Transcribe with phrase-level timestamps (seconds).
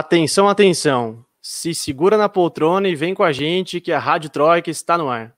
[0.00, 1.22] Atenção, atenção.
[1.42, 5.10] Se segura na poltrona e vem com a gente que a Rádio Troika está no
[5.10, 5.34] ar.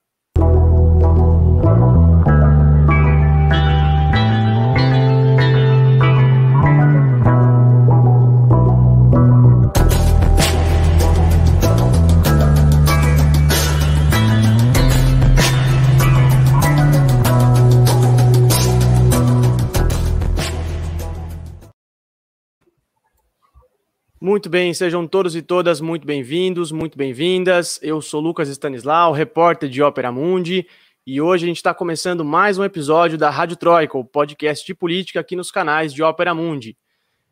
[24.33, 27.79] Muito bem, sejam todos e todas muito bem-vindos, muito bem-vindas.
[27.83, 30.65] Eu sou Lucas Stanislau, repórter de Ópera Mundi,
[31.05, 34.73] e hoje a gente está começando mais um episódio da Rádio Troika, o podcast de
[34.73, 36.75] política aqui nos canais de Ópera Mundi.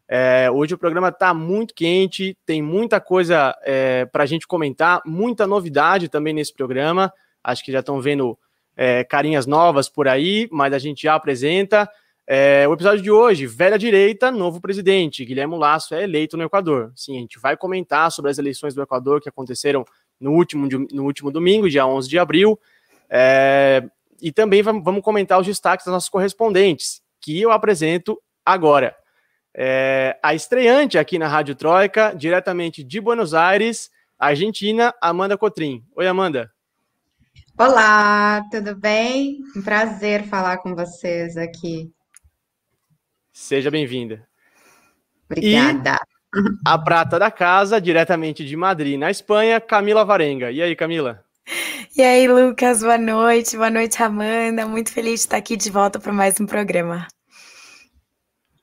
[0.07, 5.01] É, hoje o programa está muito quente, tem muita coisa é, para a gente comentar,
[5.03, 7.11] muita novidade também nesse programa.
[7.43, 8.37] Acho que já estão vendo
[8.77, 11.89] é, carinhas novas por aí, mas a gente já apresenta.
[12.33, 15.25] É, o episódio de hoje, velha direita, novo presidente.
[15.25, 16.93] Guilherme Lasso é eleito no Equador.
[16.95, 19.83] Sim, a gente vai comentar sobre as eleições do Equador que aconteceram
[20.17, 22.57] no último, no último domingo, dia 11 de abril.
[23.09, 23.83] É,
[24.21, 28.95] e também vamos comentar os destaques das nossas correspondentes, que eu apresento agora.
[29.53, 35.83] É, a estreante aqui na Rádio Troika, diretamente de Buenos Aires, Argentina, Amanda Cotrim.
[35.97, 36.49] Oi, Amanda.
[37.59, 39.39] Olá, tudo bem?
[39.53, 41.91] Um prazer falar com vocês aqui.
[43.41, 44.23] Seja bem-vinda.
[45.25, 45.95] Obrigada.
[45.95, 50.51] E a prata da casa, diretamente de Madrid, na Espanha, Camila Varenga.
[50.51, 51.25] E aí, Camila?
[51.97, 53.57] E aí, Lucas, boa noite.
[53.57, 54.67] Boa noite, Amanda.
[54.67, 57.07] Muito feliz de estar aqui de volta para mais um programa.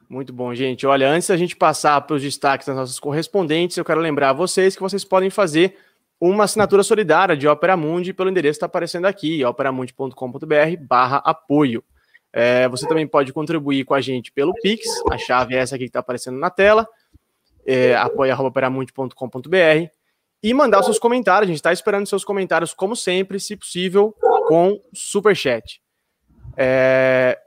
[0.08, 0.86] Muito bom, gente.
[0.86, 4.32] Olha, antes da gente passar para os destaques das nossas correspondentes, eu quero lembrar a
[4.32, 5.76] vocês que vocês podem fazer
[6.20, 11.82] uma assinatura solidária de Opera Mundi pelo endereço que está aparecendo aqui, operamundi.com.br barra apoio.
[12.32, 15.84] É, você também pode contribuir com a gente pelo Pix, a chave é essa aqui
[15.84, 16.86] que está aparecendo na tela,
[17.66, 19.90] é, apoia.peramundi.com.br
[20.42, 21.48] e mandar seus comentários.
[21.48, 24.14] A gente está esperando seus comentários, como sempre, se possível,
[24.46, 25.80] com super chat.
[26.56, 27.38] É,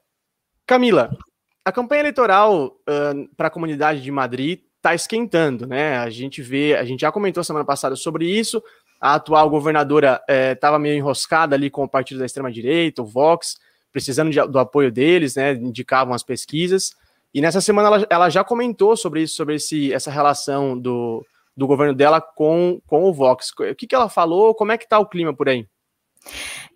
[0.66, 1.16] Camila,
[1.64, 5.97] a campanha eleitoral uh, para a comunidade de Madrid está esquentando, né?
[5.97, 8.64] A gente vê, a gente já comentou semana passada sobre isso.
[9.00, 10.22] A atual governadora
[10.53, 13.58] estava é, meio enroscada ali com o partido da extrema direita, o Vox
[13.91, 15.53] precisando de, do apoio deles, né?
[15.53, 16.91] Indicavam as pesquisas.
[17.34, 21.25] E nessa semana ela, ela já comentou sobre isso, sobre esse, essa relação do,
[21.56, 23.52] do governo dela com, com o Vox.
[23.52, 24.53] O que, que ela falou?
[24.53, 25.66] Como é que está o clima por aí?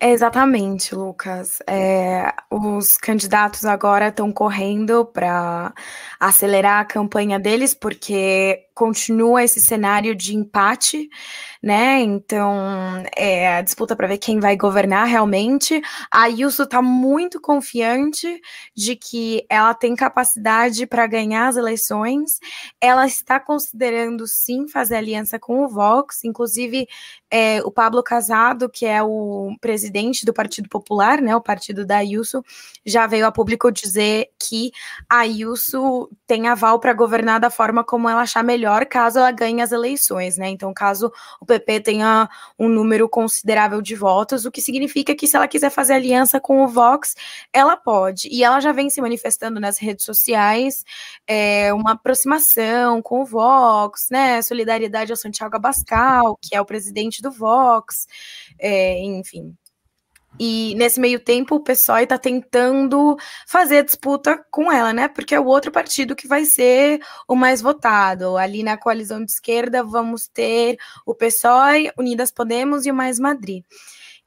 [0.00, 1.60] É exatamente, Lucas.
[1.66, 5.72] É, os candidatos agora estão correndo para
[6.20, 11.08] acelerar a campanha deles, porque continua esse cenário de empate,
[11.62, 11.98] né?
[12.02, 15.80] Então, é a disputa para ver quem vai governar realmente.
[16.10, 18.38] A Ayuso está muito confiante
[18.76, 22.38] de que ela tem capacidade para ganhar as eleições.
[22.78, 26.86] Ela está considerando sim fazer aliança com o Vox, inclusive
[27.30, 31.34] é, o Pablo Casado, que é o presidente do Partido Popular, né?
[31.34, 32.44] O partido da Ayuso,
[32.84, 34.70] já veio a público dizer que
[35.08, 39.30] a Ayuso tem aval para governar da forma como ela achar melhor melhor caso ela
[39.30, 40.48] ganhe as eleições, né?
[40.48, 42.28] Então, caso o PP tenha
[42.58, 46.64] um número considerável de votos, o que significa que se ela quiser fazer aliança com
[46.64, 47.14] o Vox,
[47.52, 48.28] ela pode.
[48.28, 50.84] E ela já vem se manifestando nas redes sociais,
[51.26, 54.42] é, uma aproximação com o Vox, né?
[54.42, 58.06] Solidariedade ao Santiago Abascal, que é o presidente do Vox,
[58.58, 59.56] é, enfim.
[60.38, 63.16] E nesse meio tempo, o PSOE está tentando
[63.46, 65.08] fazer disputa com ela, né?
[65.08, 68.36] Porque é o outro partido que vai ser o mais votado.
[68.36, 73.64] Ali na coalizão de esquerda, vamos ter o PSOE, Unidas Podemos e o Mais Madrid.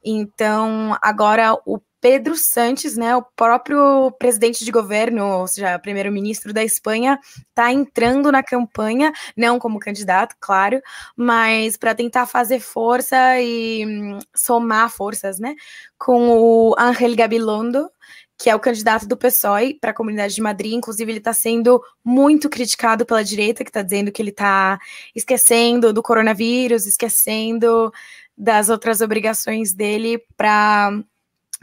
[0.04, 6.64] Então, agora o Pedro Sanches, né, o próprio presidente de governo, ou seja, primeiro-ministro da
[6.64, 7.18] Espanha,
[7.48, 10.80] está entrando na campanha, não como candidato, claro,
[11.14, 15.54] mas para tentar fazer força e hum, somar forças, né,
[15.98, 17.90] com o Ángel Gabilondo,
[18.38, 20.72] que é o candidato do PSOE para a Comunidade de Madrid.
[20.72, 24.78] Inclusive, ele está sendo muito criticado pela direita, que está dizendo que ele está
[25.14, 27.92] esquecendo do coronavírus, esquecendo
[28.40, 30.90] das outras obrigações dele para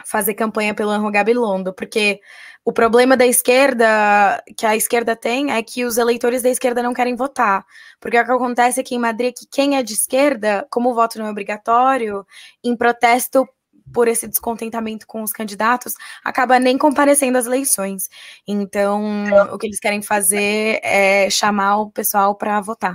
[0.06, 2.20] fazer campanha pelo Anro Gabilondo, porque
[2.64, 6.94] o problema da esquerda, que a esquerda tem, é que os eleitores da esquerda não
[6.94, 7.66] querem votar.
[8.00, 10.94] Porque o que acontece aqui em Madrid é que quem é de esquerda, como o
[10.94, 12.24] voto não é obrigatório,
[12.64, 13.48] em protesto
[13.92, 18.10] por esse descontentamento com os candidatos, acaba nem comparecendo às eleições.
[18.48, 22.94] Então, o que eles querem fazer é chamar o pessoal para votar.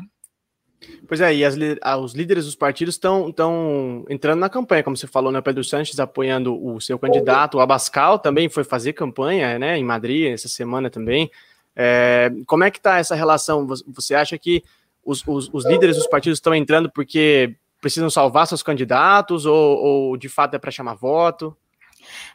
[1.07, 1.57] Pois é, e as,
[2.01, 5.41] os líderes dos partidos estão entrando na campanha, como você falou, né?
[5.41, 9.77] Pedro Sanches apoiando o seu candidato, o Abascal também foi fazer campanha, né?
[9.77, 11.31] Em Madrid, essa semana também.
[11.75, 13.67] É, como é que está essa relação?
[13.89, 14.63] Você acha que
[15.05, 20.17] os, os, os líderes dos partidos estão entrando porque precisam salvar seus candidatos ou, ou
[20.17, 21.57] de fato é para chamar voto?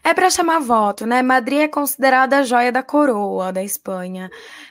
[0.04, 1.22] É para chamar voto, né?
[1.22, 4.30] Madrid é considerada a joia da coroa da Espanha.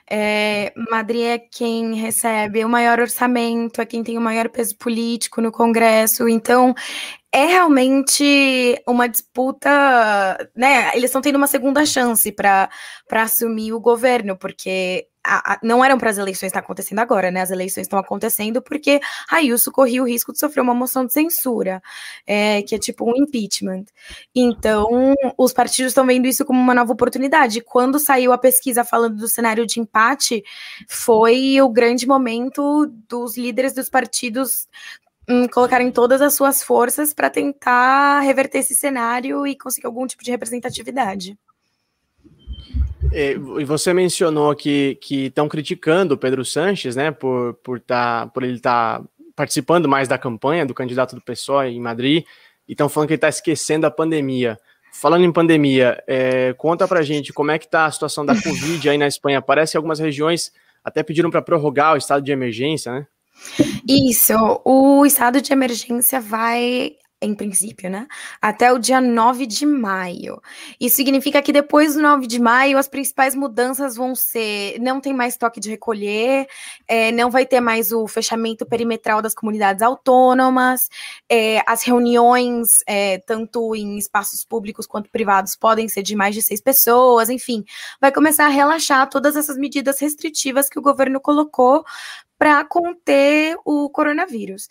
[0.08, 5.40] É, Madrid é quem recebe o maior orçamento, é quem tem o maior peso político
[5.40, 6.28] no Congresso.
[6.28, 6.74] Então,
[7.32, 9.68] é realmente uma disputa,
[10.54, 10.90] né?
[10.94, 12.70] Eles estão tendo uma segunda chance para
[13.10, 17.40] assumir o governo, porque a, a, não eram para as eleições estar acontecendo agora, né?
[17.40, 21.82] As eleições estão acontecendo porque Ayuso corria o risco de sofrer uma moção de censura,
[22.26, 23.84] é, que é tipo um impeachment.
[24.34, 27.60] Então, os partidos estão vendo isso como uma nova oportunidade.
[27.60, 30.44] Quando saiu a pesquisa falando do cenário de empate,
[30.88, 34.68] foi o grande momento dos líderes dos partidos
[35.28, 40.22] hum, colocarem todas as suas forças para tentar reverter esse cenário e conseguir algum tipo
[40.22, 41.36] de representatividade.
[43.12, 48.42] É, e você mencionou que estão criticando o Pedro Sanches, né, por, por, tá, por
[48.42, 49.04] ele estar tá
[49.34, 52.24] participando mais da campanha do candidato do PSOE em Madrid,
[52.68, 54.58] e estão falando que ele está esquecendo a pandemia.
[54.92, 58.88] Falando em pandemia, é, conta pra gente como é que está a situação da Covid
[58.88, 59.42] aí na Espanha.
[59.42, 60.50] Parece que algumas regiões
[60.82, 63.06] até pediram para prorrogar o estado de emergência, né?
[63.86, 64.32] Isso,
[64.64, 68.06] o estado de emergência vai em princípio, né?
[68.42, 70.40] Até o dia 9 de maio.
[70.78, 75.14] Isso significa que depois do 9 de maio, as principais mudanças vão ser: não tem
[75.14, 76.46] mais toque de recolher,
[76.86, 80.90] é, não vai ter mais o fechamento perimetral das comunidades autônomas,
[81.28, 86.42] é, as reuniões, é, tanto em espaços públicos quanto privados, podem ser de mais de
[86.42, 87.64] seis pessoas, enfim,
[88.00, 91.84] vai começar a relaxar todas essas medidas restritivas que o governo colocou
[92.38, 94.68] para conter o coronavírus.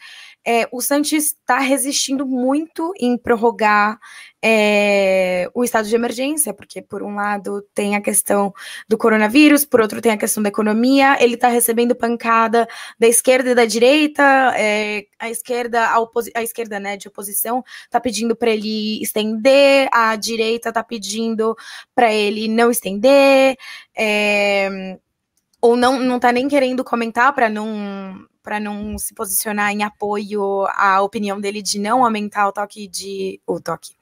[0.47, 3.99] É, o Santos está resistindo muito em prorrogar
[4.43, 8.53] é, o estado de emergência, porque, por um lado, tem a questão
[8.87, 11.17] do coronavírus, por outro, tem a questão da economia.
[11.19, 12.67] Ele está recebendo pancada
[12.99, 14.21] da esquerda e da direita.
[14.55, 15.97] É, a esquerda, a,
[16.35, 21.55] a, esquerda né, de oposição, está pedindo para ele estender, a direita está pedindo
[21.95, 23.57] para ele não estender.
[23.97, 24.99] É,
[25.65, 30.65] ou não não tá nem querendo comentar para não para não se posicionar em apoio
[30.69, 33.95] à opinião dele de não aumentar o toque de o toque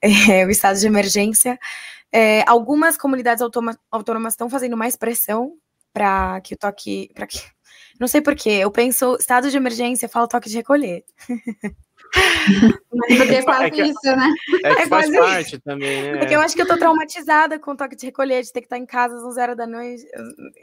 [0.00, 1.58] é, o estado de emergência
[2.12, 3.42] é, algumas comunidades
[3.90, 5.56] autônomas estão fazendo mais pressão
[5.92, 7.40] para que o toque para que
[8.00, 11.04] não sei porquê, eu penso estado de emergência, falo toque de recolher.
[12.12, 14.34] Porque é quase é que, isso, né?
[14.64, 15.60] É que é faz parte isso.
[15.60, 16.18] também, né?
[16.18, 18.66] Porque eu acho que eu tô traumatizada com o toque de recolher, de ter que
[18.66, 20.04] estar em casa às zero da noite.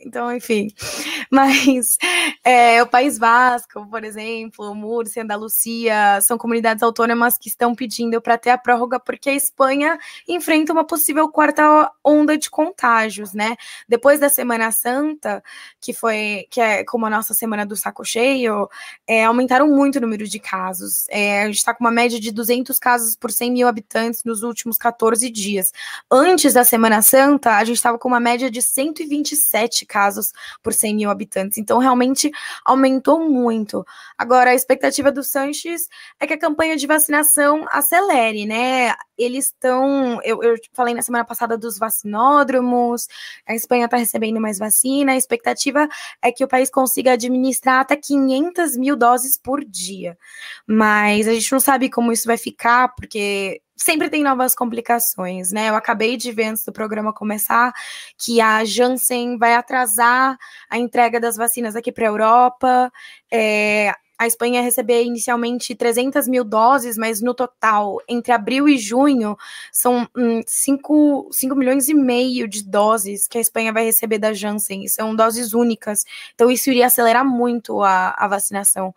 [0.05, 0.67] Então, enfim.
[1.31, 1.97] Mas
[2.43, 8.37] é, o País Vasco, por exemplo, Múrcia, Andalucia, são comunidades autônomas que estão pedindo para
[8.37, 9.97] ter a prórroga, porque a Espanha
[10.27, 13.55] enfrenta uma possível quarta onda de contágios, né?
[13.87, 15.43] Depois da Semana Santa,
[15.81, 18.69] que foi, que é como a nossa semana do saco cheio,
[19.07, 21.05] é, aumentaram muito o número de casos.
[21.09, 24.43] É, a gente está com uma média de 200 casos por 100 mil habitantes nos
[24.43, 25.71] últimos 14 dias.
[26.09, 30.31] Antes da Semana Santa, a gente estava com uma média de 127 casos
[30.63, 31.57] por 100 mil habitantes.
[31.57, 32.31] Então, realmente
[32.65, 33.85] aumentou muito.
[34.17, 35.87] Agora, a expectativa do Sanches
[36.19, 38.93] é que a campanha de vacinação acelere, né?
[39.17, 40.19] Eles estão.
[40.23, 43.07] Eu, eu falei na semana passada dos vacinódromos,
[43.45, 45.11] a Espanha está recebendo mais vacina.
[45.11, 45.87] A expectativa
[46.21, 50.17] é que o país consiga administrar até 500 mil doses por dia.
[50.65, 55.69] Mas a gente não sabe como isso vai ficar, porque sempre tem novas complicações, né?
[55.69, 57.73] Eu acabei de ver antes do programa começar
[58.17, 60.37] que a Janssen vai atrasar
[60.69, 62.91] a entrega das vacinas aqui para a Europa.
[63.31, 68.77] É, a Espanha ia receber inicialmente 300 mil doses, mas no total, entre abril e
[68.77, 69.37] junho,
[69.71, 70.05] são
[70.45, 74.85] 5, hum, 5 milhões e meio de doses que a Espanha vai receber da Janssen.
[74.89, 76.03] São doses únicas.
[76.35, 78.93] Então, isso iria acelerar muito a, a vacinação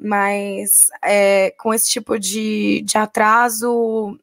[0.00, 4.18] mas é, com esse tipo de, de atraso,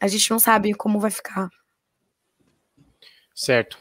[0.00, 1.48] a gente não sabe como vai ficar.
[3.34, 3.78] Certo.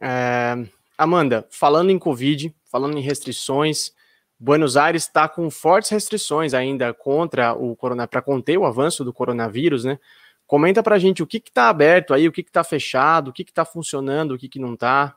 [0.00, 0.56] É,
[0.96, 3.92] Amanda, falando em Covid, falando em restrições,
[4.38, 9.12] Buenos Aires está com fortes restrições ainda contra o corona para conter o avanço do
[9.12, 9.98] coronavírus, né?
[10.46, 13.42] Comenta para a gente o que está aberto aí, o que está fechado, o que
[13.42, 15.16] está funcionando, o que, que não está.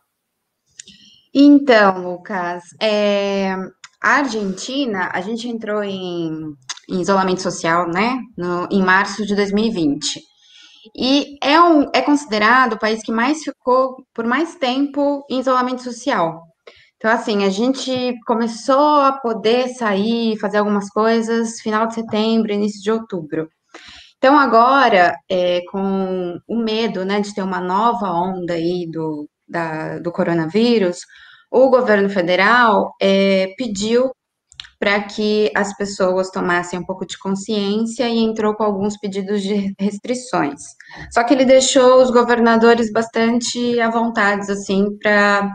[1.33, 3.55] Então, Lucas, é,
[4.01, 6.31] a Argentina, a gente entrou em,
[6.89, 10.21] em isolamento social, né, no, em março de 2020.
[10.95, 15.83] E é, um, é considerado o país que mais ficou por mais tempo em isolamento
[15.83, 16.41] social.
[16.95, 22.81] Então, assim, a gente começou a poder sair, fazer algumas coisas final de setembro, início
[22.81, 23.47] de outubro.
[24.17, 29.99] Então, agora, é, com o medo né, de ter uma nova onda aí do, da,
[29.99, 30.99] do coronavírus,
[31.51, 34.11] o governo federal é, pediu
[34.79, 39.73] para que as pessoas tomassem um pouco de consciência e entrou com alguns pedidos de
[39.77, 40.61] restrições.
[41.11, 45.51] Só que ele deixou os governadores bastante à vontade, assim, para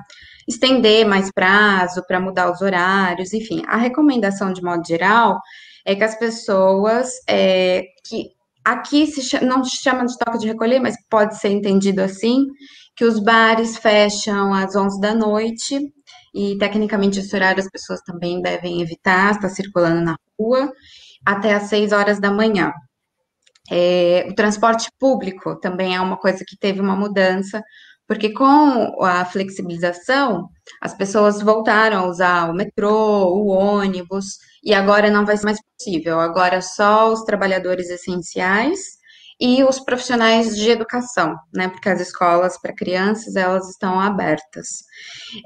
[0.47, 3.63] estender mais prazo, para mudar os horários, enfim.
[3.67, 5.41] A recomendação, de modo geral,
[5.87, 8.29] é que as pessoas é, que
[8.63, 12.47] aqui se chama, não se chama de toque de recolher, mas pode ser entendido assim,
[12.97, 15.79] que os bares fecham às 11 da noite
[16.35, 20.73] e tecnicamente esse horário as pessoas também devem evitar estar circulando na rua
[21.25, 22.73] até às 6 horas da manhã.
[23.71, 27.63] É, o transporte público também é uma coisa que teve uma mudança,
[28.07, 30.49] porque com a flexibilização,
[30.83, 35.59] as pessoas voltaram a usar o metrô, o ônibus, e agora não vai ser mais
[35.63, 36.21] possível.
[36.21, 38.79] Agora só os trabalhadores essenciais
[39.41, 41.69] e os profissionais de educação, né?
[41.69, 44.69] Porque as escolas para crianças elas estão abertas.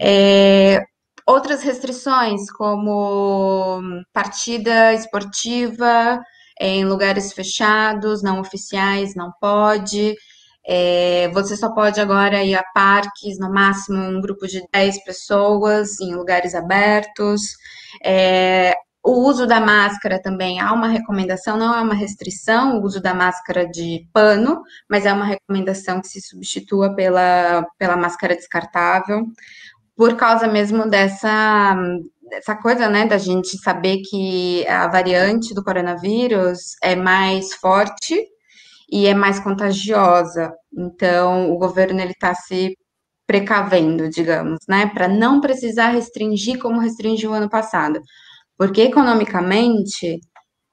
[0.01, 0.81] É,
[1.27, 3.81] outras restrições, como
[4.13, 6.21] partida esportiva
[6.61, 10.15] em lugares fechados, não oficiais, não pode.
[10.67, 16.01] É, você só pode agora ir a parques, no máximo um grupo de 10 pessoas,
[16.01, 17.43] em lugares abertos.
[18.05, 18.75] É,
[19.09, 23.15] o uso da máscara também há uma recomendação, não é uma restrição o uso da
[23.15, 29.25] máscara de pano, mas é uma recomendação que se substitua pela, pela máscara descartável,
[29.97, 31.75] por causa mesmo dessa,
[32.29, 38.15] dessa coisa, né, da gente saber que a variante do coronavírus é mais forte
[38.93, 40.53] e é mais contagiosa.
[40.71, 42.77] Então, o governo ele está se
[43.27, 48.01] precavendo, digamos, né, para não precisar restringir como restringiu o ano passado
[48.59, 50.21] porque economicamente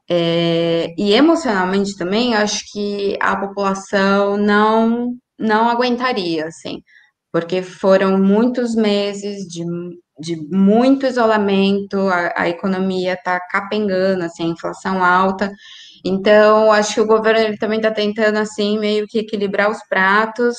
[0.09, 6.81] é, e emocionalmente também, acho que a população não, não aguentaria, assim,
[7.31, 9.63] porque foram muitos meses de,
[10.19, 15.51] de muito isolamento, a, a economia está capengando, assim, a inflação alta,
[16.05, 20.57] então acho que o governo ele também está tentando, assim, meio que equilibrar os pratos,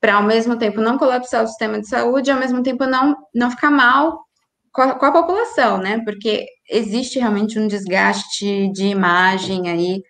[0.00, 3.16] para ao mesmo tempo não colapsar o sistema de saúde, e ao mesmo tempo não,
[3.34, 4.27] não ficar mal
[4.78, 6.00] com a, com a população, né?
[6.04, 10.02] Porque existe realmente um desgaste de imagem aí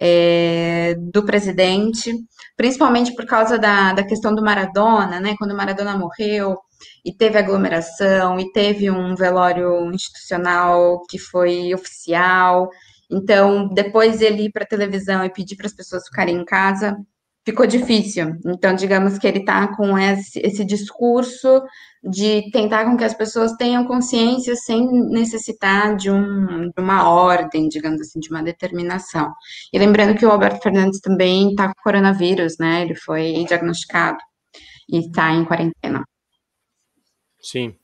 [0.00, 2.14] é, do presidente,
[2.56, 5.34] principalmente por causa da, da questão do Maradona, né?
[5.36, 6.56] Quando o Maradona morreu
[7.04, 12.68] e teve aglomeração e teve um velório institucional que foi oficial.
[13.10, 16.96] Então, depois ele ir para a televisão e pedir para as pessoas ficarem em casa,
[17.44, 18.36] ficou difícil.
[18.46, 21.62] Então, digamos que ele está com esse, esse, discurso
[22.02, 27.68] de tentar com que as pessoas tenham consciência sem necessitar de, um, de, uma ordem,
[27.68, 29.32] digamos assim, de uma determinação.
[29.72, 32.82] E lembrando que o Alberto Fernandes também está com coronavírus, né?
[32.82, 34.18] Ele foi diagnosticado
[34.88, 36.04] e está em quarentena.
[37.40, 37.74] Sim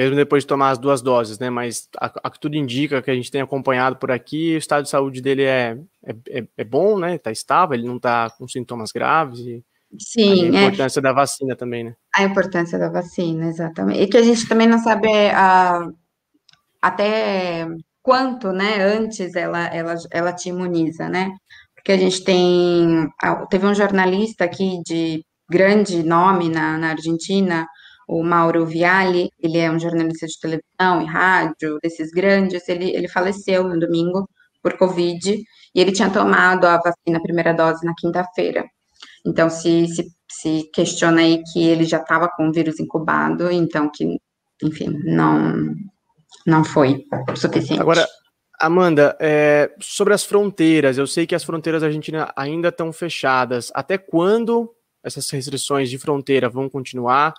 [0.00, 1.50] mesmo depois de tomar as duas doses, né?
[1.50, 4.88] Mas a, a, tudo indica que a gente tem acompanhado por aqui, o estado de
[4.88, 7.18] saúde dele é, é, é, é bom, né?
[7.18, 9.62] Tá estável, ele não tá com sintomas graves e
[9.98, 10.64] Sim, a é.
[10.64, 11.02] importância é.
[11.02, 11.94] da vacina também, né?
[12.14, 14.00] A importância da vacina, exatamente.
[14.00, 15.86] E que a gente também não sabe a,
[16.80, 17.68] até
[18.02, 21.30] quanto, né, antes ela, ela, ela te imuniza, né?
[21.74, 23.06] Porque a gente tem.
[23.50, 27.66] Teve um jornalista aqui de grande nome na, na Argentina,
[28.10, 33.06] o Mauro Viali, ele é um jornalista de televisão e rádio, desses grandes, ele, ele
[33.06, 34.28] faleceu no domingo
[34.60, 38.64] por Covid, e ele tinha tomado a vacina, a primeira dose, na quinta-feira.
[39.24, 43.88] Então, se, se, se questiona aí que ele já estava com o vírus incubado, então
[43.88, 44.18] que,
[44.60, 45.72] enfim, não,
[46.44, 47.04] não foi
[47.36, 47.80] suficiente.
[47.80, 48.04] Agora,
[48.60, 53.70] Amanda, é, sobre as fronteiras, eu sei que as fronteiras da Argentina ainda estão fechadas.
[53.72, 54.68] Até quando
[55.04, 57.32] essas restrições de fronteira vão continuar?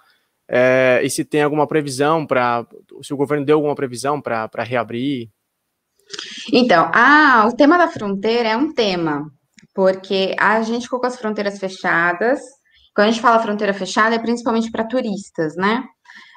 [0.53, 2.67] É, e se tem alguma previsão para.
[3.01, 5.29] Se o governo deu alguma previsão para reabrir?
[6.51, 9.31] Então, ah, o tema da fronteira é um tema,
[9.73, 12.41] porque a gente ficou com as fronteiras fechadas.
[12.93, 15.85] Quando a gente fala fronteira fechada, é principalmente para turistas, né?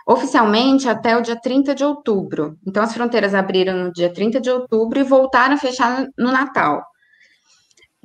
[0.07, 2.57] Oficialmente até o dia 30 de outubro.
[2.65, 6.85] Então, as fronteiras abriram no dia 30 de outubro e voltaram a fechar no Natal.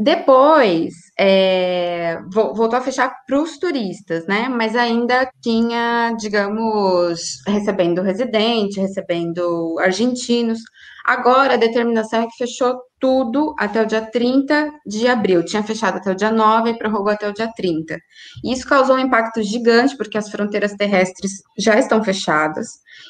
[0.02, 4.48] Depois, é, voltou a fechar para os turistas, né?
[4.48, 10.60] Mas ainda tinha, digamos, recebendo residente, recebendo argentinos.
[11.06, 15.44] Agora, a determinação é que fechou tudo até o dia 30 de abril.
[15.44, 17.98] Tinha fechado até o dia 9 e prorrogou até o dia 30.
[18.46, 22.68] Isso causou um impacto gigante, porque as fronteiras terrestres já estão fechadas,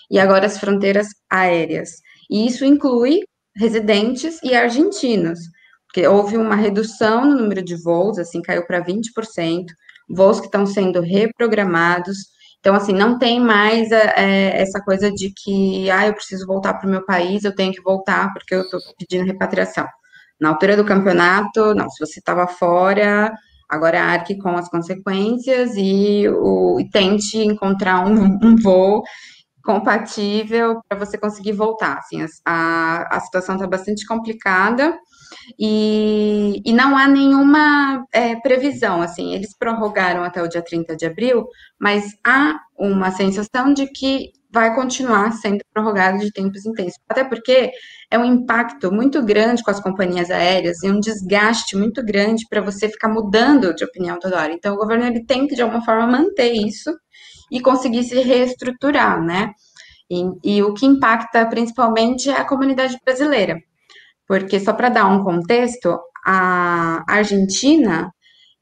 [0.10, 1.92] e agora as fronteiras aéreas.
[2.32, 3.20] E isso inclui
[3.56, 5.40] residentes e argentinos
[5.90, 9.66] porque houve uma redução no número de voos, assim, caiu para 20%,
[10.08, 12.18] voos que estão sendo reprogramados,
[12.60, 16.88] Então, assim, não tem mais é, essa coisa de que, ah, eu preciso voltar para
[16.88, 19.88] o meu país, eu tenho que voltar porque eu estou pedindo repatriação.
[20.40, 23.32] Na altura do campeonato, não, se você estava fora,
[23.70, 29.04] agora arque com as consequências e, o, e tente encontrar um, um voo
[29.64, 32.00] compatível para você conseguir voltar.
[32.00, 34.98] Assim, a, a situação está bastante complicada
[35.58, 39.02] e, e não há nenhuma é, previsão.
[39.02, 41.48] Assim, eles prorrogaram até o dia 30 de abril,
[41.80, 47.00] mas há uma sensação de que vai continuar sendo prorrogado de tempos intensos.
[47.08, 47.72] Até porque
[48.10, 52.62] é um impacto muito grande com as companhias aéreas e um desgaste muito grande para
[52.62, 54.52] você ficar mudando de opinião toda hora.
[54.52, 56.92] Então, o governo ele tem que, de alguma forma, manter isso
[57.52, 59.52] e conseguir se reestruturar, né?
[60.10, 63.58] E, e o que impacta principalmente é a comunidade brasileira,
[64.30, 68.12] porque só para dar um contexto, a Argentina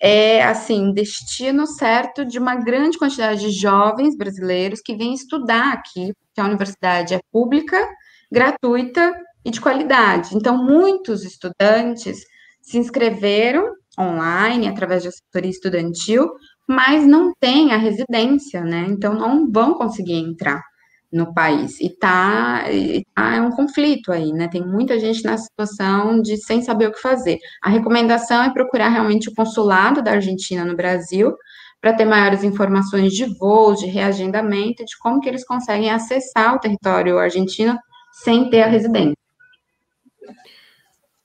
[0.02, 6.14] é assim destino certo de uma grande quantidade de jovens brasileiros que vêm estudar aqui,
[6.14, 7.86] porque a universidade é pública,
[8.32, 10.38] gratuita e de qualidade.
[10.38, 12.20] Então, muitos estudantes
[12.62, 16.30] se inscreveram online através de assessoria estudantil,
[16.70, 18.86] mas não têm a residência, né?
[18.90, 20.62] Então não vão conseguir entrar
[21.11, 21.79] no país.
[21.79, 24.48] E tá, e tá é um conflito aí, né?
[24.48, 27.39] Tem muita gente na situação de sem saber o que fazer.
[27.61, 31.35] A recomendação é procurar realmente o consulado da Argentina no Brasil
[31.79, 36.59] para ter maiores informações de voos, de reagendamento, de como que eles conseguem acessar o
[36.59, 37.77] território argentino
[38.11, 39.15] sem ter a residência.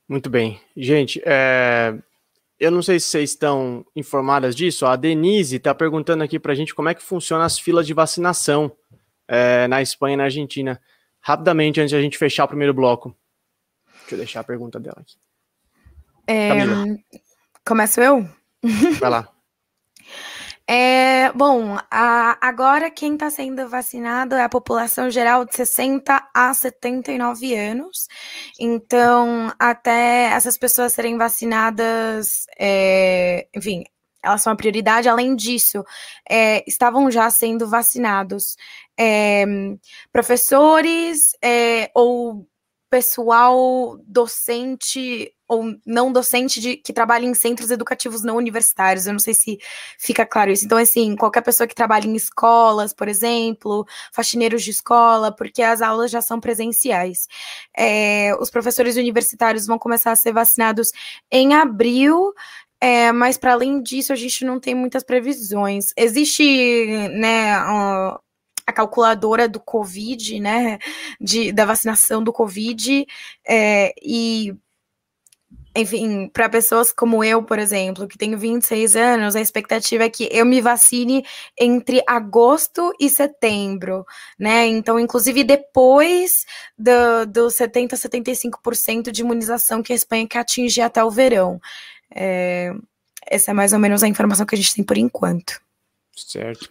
[0.07, 0.61] Muito bem.
[0.77, 1.95] Gente, é,
[2.59, 4.85] eu não sei se vocês estão informadas disso.
[4.85, 7.93] A Denise está perguntando aqui para a gente como é que funciona as filas de
[7.93, 8.71] vacinação
[9.27, 10.81] é, na Espanha e na Argentina.
[11.19, 13.15] Rapidamente, antes de a gente fechar o primeiro bloco.
[14.01, 15.15] Deixa eu deixar a pergunta dela aqui.
[16.27, 16.49] É,
[17.65, 18.27] começo eu?
[18.99, 19.29] Vai lá.
[20.65, 26.53] É, bom, a, agora quem está sendo vacinado é a população geral de 60 a
[26.53, 28.07] 79 anos.
[28.57, 33.83] Então, até essas pessoas serem vacinadas, é, enfim,
[34.23, 35.09] elas são a prioridade.
[35.09, 35.83] Além disso,
[36.29, 38.55] é, estavam já sendo vacinados
[38.99, 39.45] é,
[40.11, 42.47] professores é, ou
[42.93, 49.07] pessoal docente ou não docente de, que trabalha em centros educativos não universitários.
[49.07, 49.57] Eu não sei se
[49.97, 50.65] fica claro isso.
[50.65, 55.81] Então, assim, qualquer pessoa que trabalha em escolas, por exemplo, faxineiros de escola, porque as
[55.81, 57.27] aulas já são presenciais.
[57.75, 60.91] É, os professores universitários vão começar a ser vacinados
[61.31, 62.31] em abril.
[62.79, 65.93] É, mas para além disso, a gente não tem muitas previsões.
[65.97, 66.43] Existe,
[67.09, 67.55] né,
[68.65, 70.79] a calculadora do Covid, né,
[71.19, 73.05] de, da vacinação do Covid,
[73.47, 74.55] é, e
[75.75, 80.29] enfim, para pessoas como eu, por exemplo, que tenho 26 anos, a expectativa é que
[80.31, 81.25] eu me vacine
[81.59, 84.05] entre agosto e setembro,
[84.37, 84.67] né?
[84.67, 86.45] Então, inclusive depois
[86.77, 91.59] do, do 70% a 75% de imunização que a Espanha quer atingir até o verão.
[92.13, 92.71] É,
[93.25, 95.59] essa é mais ou menos a informação que a gente tem por enquanto.
[96.15, 96.69] Certo.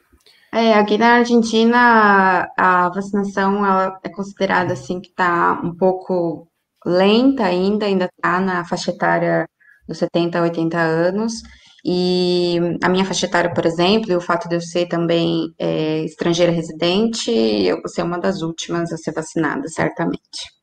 [0.54, 6.46] É, aqui na Argentina, a vacinação ela é considerada assim que está um pouco
[6.84, 9.46] lenta ainda, ainda está na faixa etária
[9.88, 11.32] dos 70 a 80 anos.
[11.84, 16.04] E a minha faixa etária, por exemplo, e o fato de eu ser também é,
[16.04, 20.61] estrangeira residente, eu vou ser uma das últimas a ser vacinada, certamente.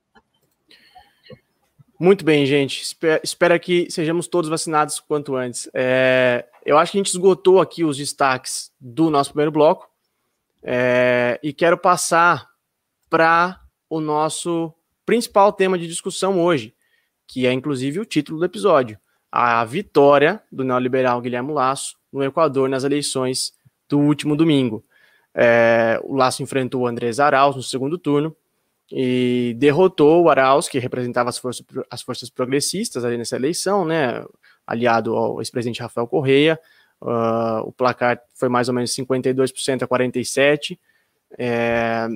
[2.02, 2.96] Muito bem, gente.
[3.22, 5.70] Espero que sejamos todos vacinados quanto antes.
[5.74, 9.90] É, eu acho que a gente esgotou aqui os destaques do nosso primeiro bloco
[10.64, 12.48] é, e quero passar
[13.10, 13.60] para
[13.90, 14.74] o nosso
[15.06, 16.74] principal tema de discussão hoje,
[17.28, 18.98] que é inclusive o título do episódio:
[19.30, 23.52] a vitória do neoliberal Guilherme Lasso no Equador nas eleições
[23.90, 24.86] do último domingo.
[25.36, 28.34] É, o Lasso enfrentou o Andrés Arauz no segundo turno
[28.92, 34.24] e derrotou o Arauz, que representava as forças, as forças progressistas ali nessa eleição, né,
[34.66, 36.60] aliado ao ex-presidente Rafael Correia.
[37.02, 40.78] Uh, o placar foi mais ou menos 52% a 47%.
[41.38, 42.08] É,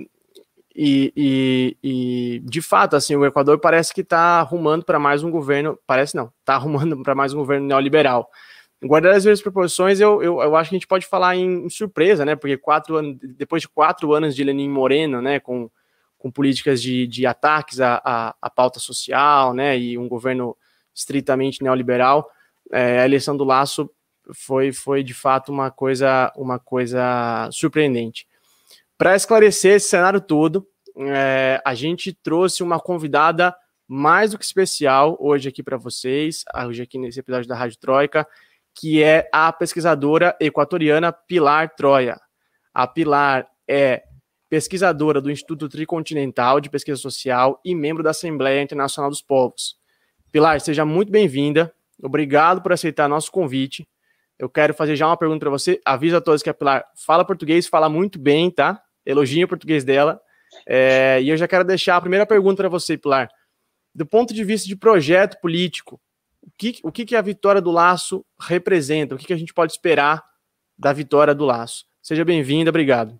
[0.76, 5.30] e, e, e, de fato, assim, o Equador parece que está arrumando para mais um
[5.30, 8.28] governo, parece não, está arrumando para mais um governo neoliberal.
[8.84, 11.70] Guardar as vezes proporções, eu, eu, eu, acho que a gente pode falar em, em,
[11.70, 12.36] surpresa, né?
[12.36, 15.70] Porque quatro anos, depois de quatro anos de Lenin Moreno, né, com,
[16.24, 20.56] com políticas de, de ataques à, à, à pauta social, né, e um governo
[20.96, 22.32] estritamente neoliberal,
[22.72, 23.92] é, a eleição do Laço
[24.34, 28.26] foi, foi de fato uma coisa, uma coisa surpreendente.
[28.98, 30.66] Para esclarecer esse cenário todo,
[30.98, 33.54] é, a gente trouxe uma convidada
[33.86, 38.26] mais do que especial hoje aqui para vocês, hoje aqui nesse episódio da Rádio Troika,
[38.74, 42.18] que é a pesquisadora equatoriana Pilar Troia.
[42.74, 44.04] A Pilar é
[44.54, 49.78] pesquisadora do Instituto Tricontinental de Pesquisa Social e membro da Assembleia Internacional dos Povos.
[50.32, 51.74] Pilar, seja muito bem-vinda.
[52.00, 53.90] Obrigado por aceitar nosso convite.
[54.38, 55.82] Eu quero fazer já uma pergunta para você.
[55.84, 58.80] Avisa a todos que a Pilar fala português, fala muito bem, tá?
[59.04, 60.22] Elogio o português dela.
[60.68, 63.30] É, e eu já quero deixar a primeira pergunta para você, Pilar.
[63.96, 66.00] Do ponto de vista de projeto político,
[66.44, 69.16] o que, o que, que a vitória do Laço representa?
[69.16, 70.24] O que, que a gente pode esperar
[70.78, 71.86] da vitória do Laço?
[72.04, 73.20] Seja bem-vinda, obrigado.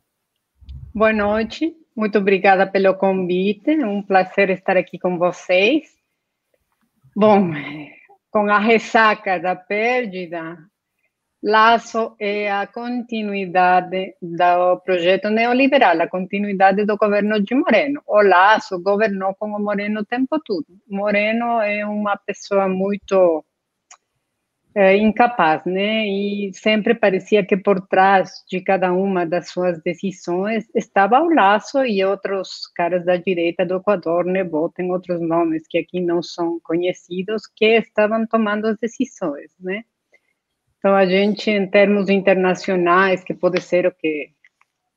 [0.96, 5.88] Boa noite, muito obrigada pelo convite, é um prazer estar aqui com vocês.
[7.16, 7.50] Bom,
[8.30, 10.56] com a ressaca da perda,
[11.44, 18.00] Laço é a continuidade do projeto neoliberal, a continuidade do governo de Moreno.
[18.06, 20.68] O Laço governou com o Moreno o tempo todo.
[20.88, 23.44] Moreno é uma pessoa muito
[24.76, 26.08] é, incapaz, né?
[26.08, 31.86] E sempre parecia que por trás de cada uma das suas decisões estava o Laço
[31.86, 34.44] e outros caras da direita do Equador, né?
[34.44, 39.84] Botem outros nomes que aqui não são conhecidos, que estavam tomando as decisões, né?
[40.80, 44.32] Então, a gente, em termos internacionais, que pode ser o que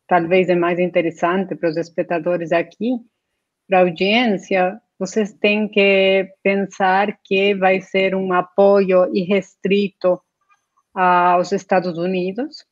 [0.09, 2.93] talvez é mais interessante para os espectadores aqui,
[3.69, 10.21] para a audiência, vocês têm que pensar que vai ser um apoio irrestrito
[10.95, 12.65] aos Estados Unidos.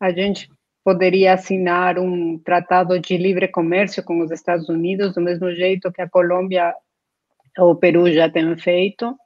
[0.00, 0.48] A gente
[0.84, 6.00] poderia assinar um tratado de livre comércio com os Estados Unidos, do mesmo jeito que
[6.00, 6.72] a Colômbia
[7.58, 9.16] ou o Peru já têm feito.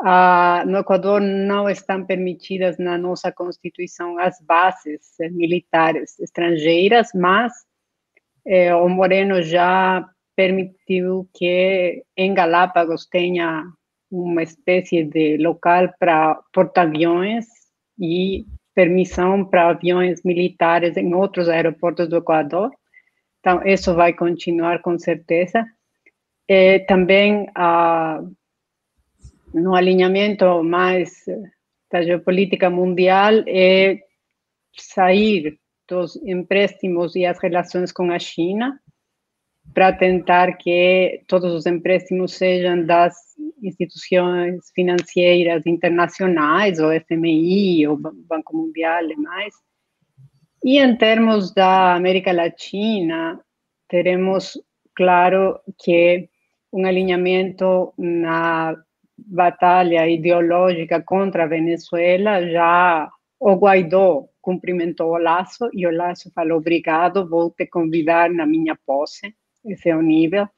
[0.00, 7.52] Ah, no Equador não estão permitidas na nossa Constituição as bases militares estrangeiras, mas
[8.44, 10.04] eh, o Moreno já
[10.36, 13.64] permitiu que em Galápagos tenha
[14.10, 17.46] uma espécie de local para porta-aviões
[17.98, 18.44] e
[18.74, 22.70] permissão para aviões militares em outros aeroportos do Equador.
[23.40, 25.64] Então, isso vai continuar com certeza.
[26.48, 28.20] E também a
[29.52, 31.12] no alinhamento mais
[31.90, 34.00] da geopolítica mundial é
[34.76, 35.56] sair
[35.88, 38.80] dos empréstimos e as relações com a China
[39.74, 43.14] para tentar que todos os empréstimos sejam das
[43.60, 49.54] instituições financeiras internacionais, ou FMI, ou Banco Mundial e mais.
[50.64, 53.40] E em termos da América Latina,
[53.88, 54.58] teremos
[54.94, 56.28] claro que
[56.72, 58.76] um alinhamento na
[59.16, 66.58] batalha ideológica contra a Venezuela, já o Guaidó cumprimentou o Laço e o Laço falou:
[66.58, 69.34] obrigado, vou te convidar na minha posse.
[69.64, 70.48] Esse é o nível.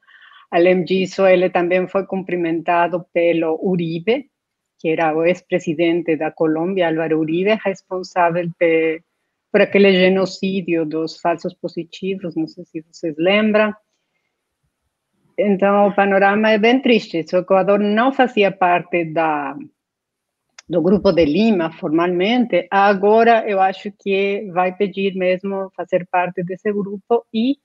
[0.50, 4.30] Além disso, ele também foi cumprimentado pelo Uribe,
[4.78, 8.48] que era o ex-presidente da Colômbia, Álvaro Uribe, responsável
[9.50, 13.74] por, aquele genocídio dos falsos positivos, não sei se vocês lembram.
[15.38, 17.24] Então, o panorama é bem triste.
[17.32, 19.56] O Equador não fazia parte da,
[20.68, 22.66] do Grupo de Lima, formalmente.
[22.70, 27.56] Agora, eu acho que vai pedir mesmo fazer parte desse grupo e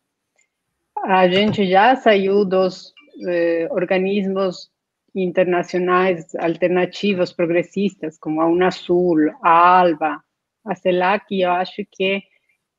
[1.04, 2.94] a gente já saiu dos
[3.28, 4.70] eh, organismos
[5.16, 10.22] internacionais alternativos progressistas, como a Unasul, a ALBA,
[10.66, 12.22] a CELAC, e eu acho que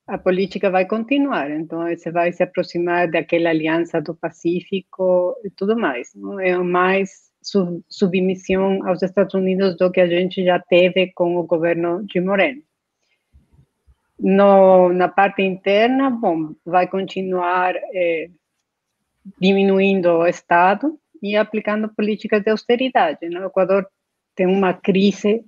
[0.07, 5.77] a política vai continuar, então você vai se aproximar daquela aliança do Pacífico e tudo
[5.77, 6.11] mais.
[6.15, 6.41] Não?
[6.41, 11.47] É mais sub submissão aos Estados Unidos do que a gente já teve com o
[11.47, 12.63] governo de Moreno.
[14.25, 18.31] No, na parte interna, bom, vai continuar é,
[19.41, 23.29] diminuindo o Estado e aplicando políticas de austeridade.
[23.29, 23.85] No Equador
[24.37, 25.45] tem uma crise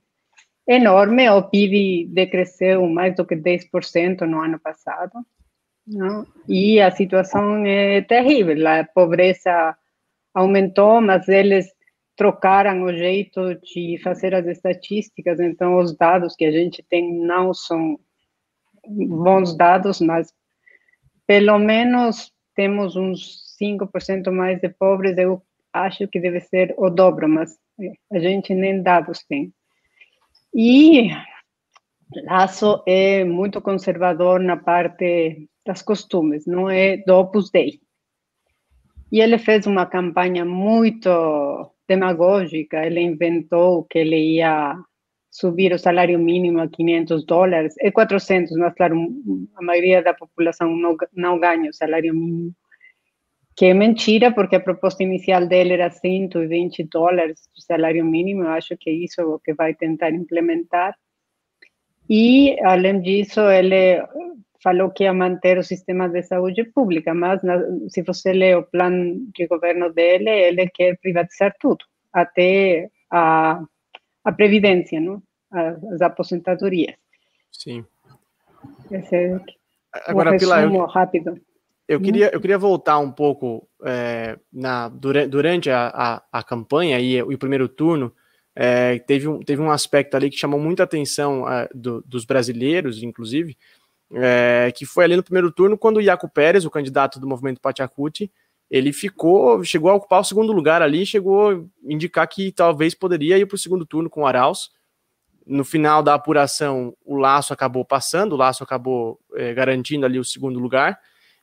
[0.66, 5.12] enorme, o PIB decresceu mais do que 10% no ano passado,
[5.86, 6.26] não?
[6.48, 9.76] e a situação é terrível, a pobreza
[10.34, 11.72] aumentou, mas eles
[12.16, 17.54] trocaram o jeito de fazer as estatísticas, então os dados que a gente tem não
[17.54, 17.98] são
[18.88, 20.32] bons dados, mas
[21.26, 25.42] pelo menos temos uns 5% mais de pobres, eu
[25.72, 27.58] acho que deve ser o dobro, mas
[28.12, 29.52] a gente nem dados tem.
[30.54, 31.10] E
[32.24, 37.80] Laço é muito conservador na parte das costumes, não é do Opus Dei.
[39.10, 44.76] E ele fez uma campanha muito demagógica, ele inventou que ele ia
[45.34, 48.96] subir o salário mínimo a 500 dólares, é 400, mas claro,
[49.56, 52.54] a maioria da população não, não ganha o salário mínimo
[53.56, 58.48] que é mentira, porque a proposta inicial dele era 120 dólares de salário mínimo, eu
[58.48, 60.96] acho que isso é o que vai tentar implementar.
[62.10, 64.02] E, além disso, ele
[64.60, 67.40] falou que ia manter o sistema de saúde pública, mas
[67.88, 73.62] se você lê o plano de governo dele, ele quer privatizar tudo, até a,
[74.24, 75.22] a previdência, não?
[75.50, 76.96] As, as aposentadorias.
[77.52, 77.84] Sim.
[78.90, 79.40] Esse é
[80.06, 81.40] Agora, Pilar, eu, rápido.
[81.86, 86.98] Eu queria, eu queria voltar um pouco é, na, durante, durante a, a, a, campanha
[86.98, 88.12] e, o primeiro turno,
[88.56, 93.02] é, teve, um, teve um aspecto ali que chamou muita atenção é, do, dos brasileiros,
[93.02, 93.56] inclusive,
[94.76, 98.30] que foi ali no primeiro turno, quando o Iaco Pérez, o candidato do movimento Pachacuti,
[98.74, 103.38] ele ficou, chegou a ocupar o segundo lugar ali, chegou a indicar que talvez poderia
[103.38, 104.70] ir para o segundo turno com o Arauz.
[105.46, 110.24] No final da apuração, o Laço acabou passando, o Laço acabou é, garantindo ali o
[110.24, 110.98] segundo lugar,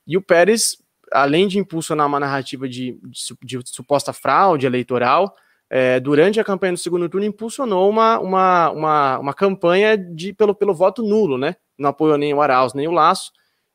[0.06, 0.76] e o Pérez,
[1.10, 5.34] além de impulsionar uma narrativa de, de, de suposta fraude eleitoral,
[5.70, 10.54] é, durante a campanha do segundo turno, impulsionou uma, uma, uma, uma campanha de, pelo,
[10.54, 11.56] pelo voto nulo, né?
[11.78, 13.32] Não apoiou nem o Arauz, nem o Laço,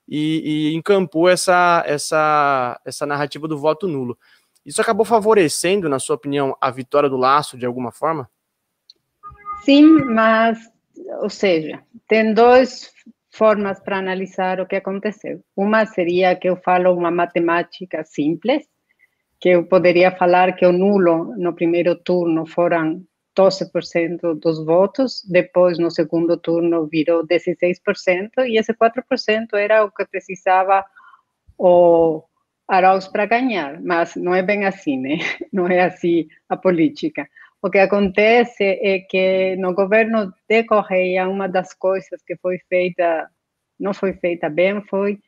[0.08, 4.18] e, e encampou essa, essa, essa narrativa do voto nulo.
[4.64, 8.28] Isso acabou favorecendo, na sua opinião, a vitória do Laço de alguma forma?
[9.64, 10.58] Sim, mas,
[11.20, 12.92] ou seja, tem dois
[13.30, 15.40] formas para analisar o que aconteceu.
[15.56, 18.64] Uma seria que eu falo uma matemática simples,
[19.38, 23.04] que eu poderia falar que o nulo no primeiro turno foram
[23.36, 30.06] 12% dos votos, depois no segundo turno virou 16%, e esse 4% era o que
[30.06, 30.84] precisava
[31.58, 32.24] o
[32.66, 35.18] Arauz para ganhar, mas não é bem assim, né?
[35.52, 37.28] Não é assim a política.
[37.62, 43.28] O que acontece é que no governo de Correia, uma das coisas que foi feita,
[43.78, 45.18] não foi feita bem, foi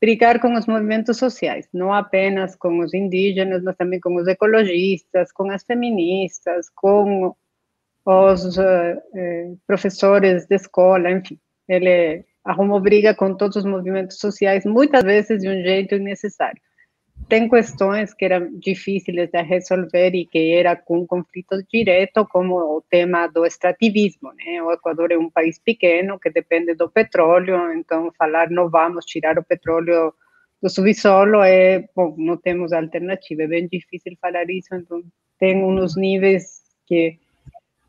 [0.00, 5.32] brigar com os movimentos sociais, não apenas com os indígenas, mas também com os ecologistas,
[5.32, 7.34] com as feministas, com
[8.04, 11.38] os uh, professores de escola, enfim.
[11.68, 16.60] Ele arrumou briga com todos os movimentos sociais, muitas vezes de um jeito innecessário
[17.28, 22.82] tem questões que eram difíceis de resolver e que era com conflito direto, como o
[22.88, 24.32] tema do extrativismo.
[24.34, 24.62] Né?
[24.62, 29.38] O Equador é um país pequeno que depende do petróleo, então falar não vamos tirar
[29.38, 30.14] o petróleo
[30.62, 35.02] do subsolo é, bom, não temos alternativa, é bem difícil falar isso, então
[35.38, 37.18] tem uns níveis que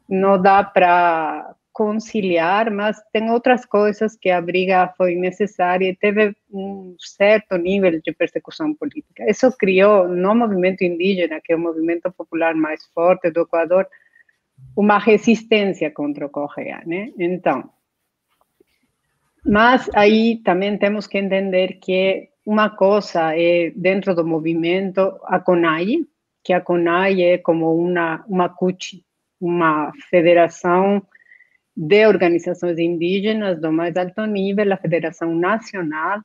[0.09, 6.35] não dá para conciliar, mas tem outras coisas que a briga foi necessária e teve
[6.51, 9.29] um certo nível de persecução política.
[9.29, 13.85] Isso criou no movimento indígena, que é o movimento popular mais forte do Equador,
[14.75, 17.11] uma resistência contra o Correia, né?
[17.15, 17.69] Então,
[19.45, 25.97] mas aí também temos que entender que uma coisa é dentro do movimento a CONAI,
[26.43, 29.05] que a CONAI é como uma uma CUT,
[29.39, 31.05] uma federação
[31.77, 36.21] de organizações indígenas do mais alto nível, a Federação Nacional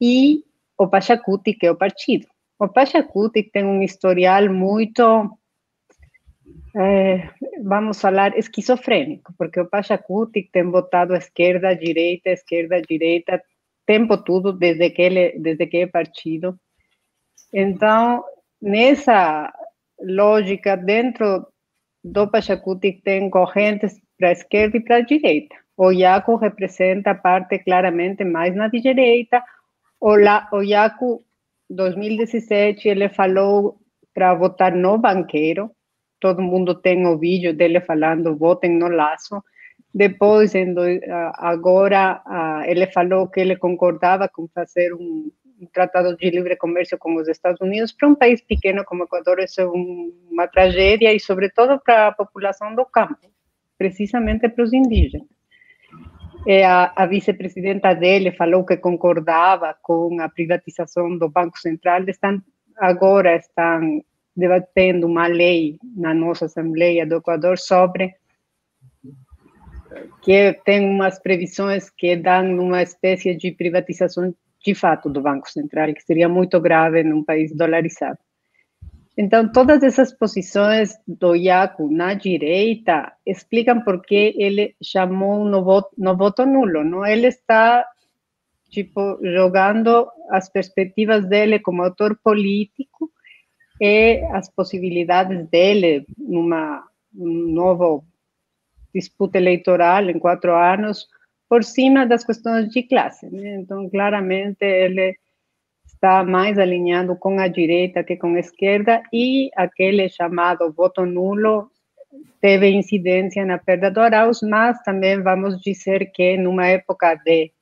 [0.00, 0.44] e
[0.78, 2.28] o Pachacuti, que é o partido.
[2.56, 5.36] O Pachacuti tem um historial muito,
[6.76, 7.28] é,
[7.64, 13.42] vamos falar, esquizofrênico, porque o Pachacuti tem votado à esquerda, direita, esquerda, direita,
[13.84, 16.56] tempo todo, desde que, ele, desde que é partido.
[17.52, 18.22] Então,
[18.60, 19.52] nessa
[20.00, 21.44] lógica, dentro
[22.04, 25.56] do Pachacuti tem correntes para a esquerda e para a direita.
[25.76, 29.42] O Iaco representa a parte claramente mais na direita.
[30.00, 31.24] O, La, o Iaco,
[31.68, 33.80] 2017, ele falou
[34.14, 35.72] para votar no banqueiro.
[36.20, 39.42] Todo mundo tem o vídeo dele falando votem no laço.
[39.92, 40.52] Depois,
[41.34, 42.22] agora,
[42.66, 47.26] ele falou que ele concordava com fazer um, um tratado de livre comércio com os
[47.26, 47.90] Estados Unidos.
[47.90, 52.06] Para um país pequeno como o Equador, isso é um, uma tragédia e, sobretudo, para
[52.06, 53.32] a população do campo
[53.82, 55.26] precisamente para os indígenas.
[56.46, 62.04] E a, a vice-presidenta dele falou que concordava com a privatização do Banco Central.
[62.08, 62.40] Estão,
[62.76, 64.00] agora estão
[64.36, 68.14] debatendo uma lei na nossa Assembleia do Equador sobre
[70.22, 74.32] que tem umas previsões que dão uma espécie de privatização
[74.64, 78.18] de fato do Banco Central, que seria muito grave num país dolarizado.
[79.16, 85.90] Então, todas essas posições do Iaco na direita explicam por que ele chamou no voto,
[85.98, 86.82] no voto nulo.
[86.82, 87.04] Não?
[87.04, 87.84] Ele está
[88.70, 93.10] tipo jogando as perspectivas dele como autor político
[93.78, 96.82] e as possibilidades dele numa
[97.14, 98.04] um novo
[98.94, 101.06] disputa eleitoral em quatro anos
[101.48, 103.28] por cima das questões de classe.
[103.30, 103.56] Né?
[103.56, 105.18] Então, claramente ele
[106.02, 111.70] está mais alinhado com a direita que com a esquerda e aquele chamado voto nulo
[112.40, 117.52] teve incidência na perda do Arauz, mas também vamos dizer que numa época de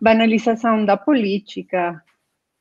[0.00, 2.02] banalização da política,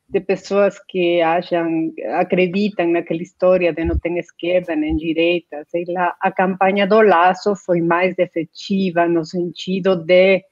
[0.10, 6.14] de pessoas que acham, acreditam naquela história de não ter esquerda nem direita, sei lá,
[6.20, 10.44] a campanha do Laço foi mais efetiva no sentido de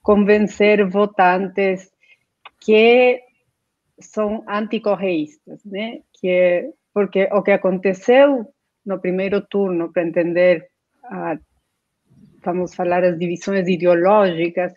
[0.00, 1.90] convencer votantes
[2.60, 3.29] que
[4.00, 6.00] são anticorreístas, né?
[6.20, 8.46] Que porque o que aconteceu
[8.84, 10.68] no primeiro turno para entender
[11.04, 11.38] a,
[12.44, 14.72] vamos falar as divisões ideológicas,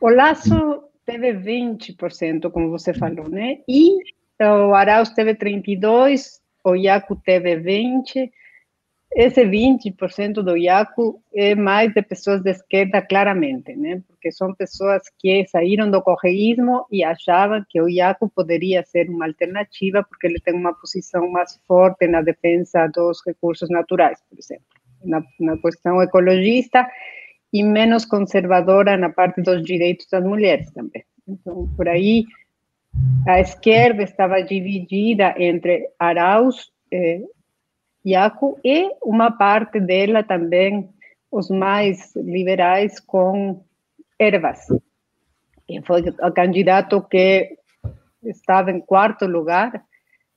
[0.00, 3.58] o Laço teve 20%, como você falou, né?
[3.68, 3.96] E
[4.40, 8.32] o Arauz teve 32, o Iaco teve 20,
[9.12, 14.00] esse 20% do IACO é mais de pessoas de esquerda, claramente, né?
[14.06, 19.26] Porque são pessoas que saíram do correísmo e achavam que o IACO poderia ser uma
[19.26, 24.64] alternativa, porque ele tem uma posição mais forte na defesa dos recursos naturais, por exemplo,
[25.04, 26.86] na, na questão ecologista
[27.52, 31.04] e menos conservadora na parte dos direitos das mulheres também.
[31.26, 32.24] Então, por aí,
[33.26, 37.22] a esquerda estava dividida entre Arauz, eh,
[38.04, 40.88] Iaco e uma parte dela também,
[41.30, 43.62] os mais liberais, com
[44.18, 44.66] Ervas.
[45.68, 47.56] E foi o candidato que
[48.24, 49.84] estava em quarto lugar,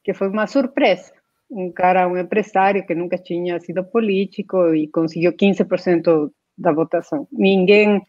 [0.04, 1.12] que foi uma surpresa.
[1.50, 7.28] Um cara, um empresário que nunca tinha sido político e conseguiu 15% da votação.
[7.32, 8.02] Ninguém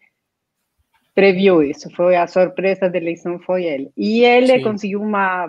[1.14, 3.90] previu isso, foi a surpresa da eleição, foi ele.
[3.96, 4.62] E ele Sim.
[4.62, 5.48] conseguiu uma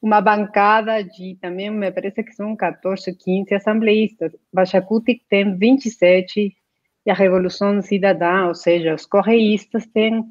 [0.00, 4.32] uma bancada de também, me parece que são 14, 15 assembleístas.
[4.52, 6.56] Baixacuti tem 27
[7.04, 10.24] e a Revolução Cidadã, ou seja, os correístas têm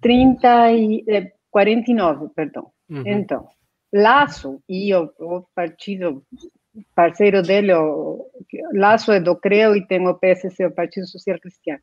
[0.00, 2.70] 30 e, 49, perdão.
[2.88, 3.02] Uhum.
[3.06, 3.48] Então,
[3.92, 6.22] Laço e o, o, partido
[6.94, 8.26] parceiro dele, o,
[8.74, 11.80] Laço é do CREO e tem o PSC, o Partido Social Cristiano.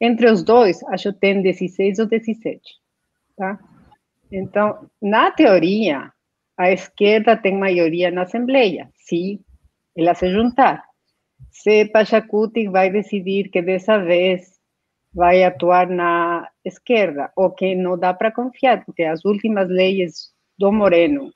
[0.00, 2.60] Entre os dois, acho que tem 16 ou 17,
[3.36, 3.58] tá?
[4.30, 6.12] Então, na teoria,
[6.56, 9.40] a esquerda tem maioria na Assembleia, se
[9.96, 10.82] ela se juntar.
[11.50, 14.56] Se Pachacuti vai decidir que dessa vez
[15.12, 20.70] vai atuar na esquerda, ou que não dá para confiar, porque as últimas leis do
[20.72, 21.30] Moreno,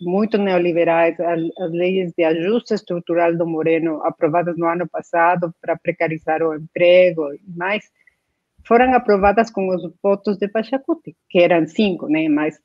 [0.00, 6.42] muito neoliberais, as leis de ajuste estrutural do Moreno, aprovadas no ano passado para precarizar
[6.42, 7.84] o emprego e mais,
[8.66, 12.28] foram aprovadas com os votos de Pachacuti, que eram cinco, né?
[12.28, 12.58] Mas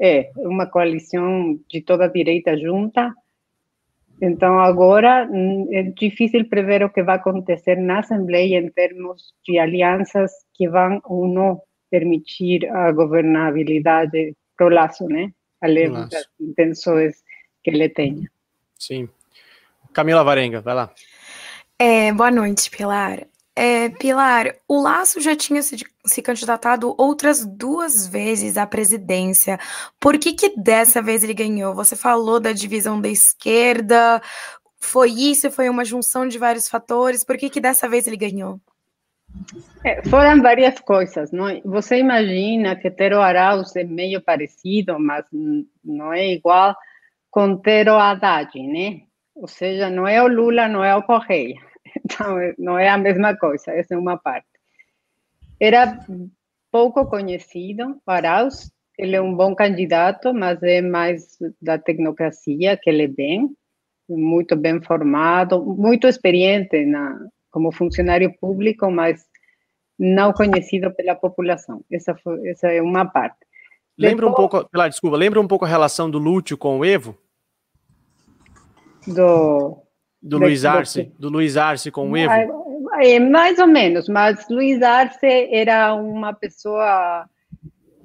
[0.00, 3.12] é, uma coalição de toda a direita junta.
[4.22, 9.58] Então, agora hum, é difícil prever o que vai acontecer na Assembleia em termos de
[9.58, 11.60] alianças que vão ou não
[11.90, 15.32] permitir a governabilidade para o laço, né?
[15.60, 17.16] Além das intenções
[17.62, 18.30] que ele tenha.
[18.78, 19.08] Sim.
[19.92, 20.90] Camila Varenga, vai lá.
[21.78, 23.26] É, boa noite, Pilar.
[23.62, 29.60] É, Pilar, o Laço já tinha se, se, candidatado outras duas vezes à presidência.
[30.00, 31.74] Por que, que dessa vez ele ganhou?
[31.74, 34.22] Você falou da divisão da esquerda.
[34.78, 35.50] Foi isso?
[35.50, 37.22] Foi uma junção de vários fatores?
[37.22, 38.58] Por que, que dessa vez ele ganhou?
[39.84, 41.60] É, foram várias coisas, não?
[41.66, 45.26] Você imagina que ter o Arauz é meio parecido, mas
[45.84, 46.74] não é igual
[47.30, 49.02] com ter o Haddad, né?
[49.34, 51.68] Ou seja, não é o Lula, não é o Correia.
[52.12, 54.46] Então, não é a mesma coisa, essa é uma parte.
[55.60, 55.98] Era
[56.70, 63.06] pouco conhecido, Arauz, ele é um bom candidato, mas é mais da tecnocracia que ele
[63.06, 63.48] vem,
[64.08, 67.18] muito bem formado, muito experiente na,
[67.50, 69.24] como funcionário público, mas
[69.98, 71.84] não conhecido pela população.
[71.90, 73.38] Essa, foi, essa é uma parte.
[73.98, 76.84] Lembra Depois, um pouco, pela desculpa, lembra um pouco a relação do Lúcio com o
[76.84, 77.16] Evo?
[79.06, 79.82] Do
[80.22, 82.88] do Luiz Arce, do Luiz Arce com o Evo?
[83.02, 87.26] É, mais ou menos, mas Luiz Arce era uma pessoa,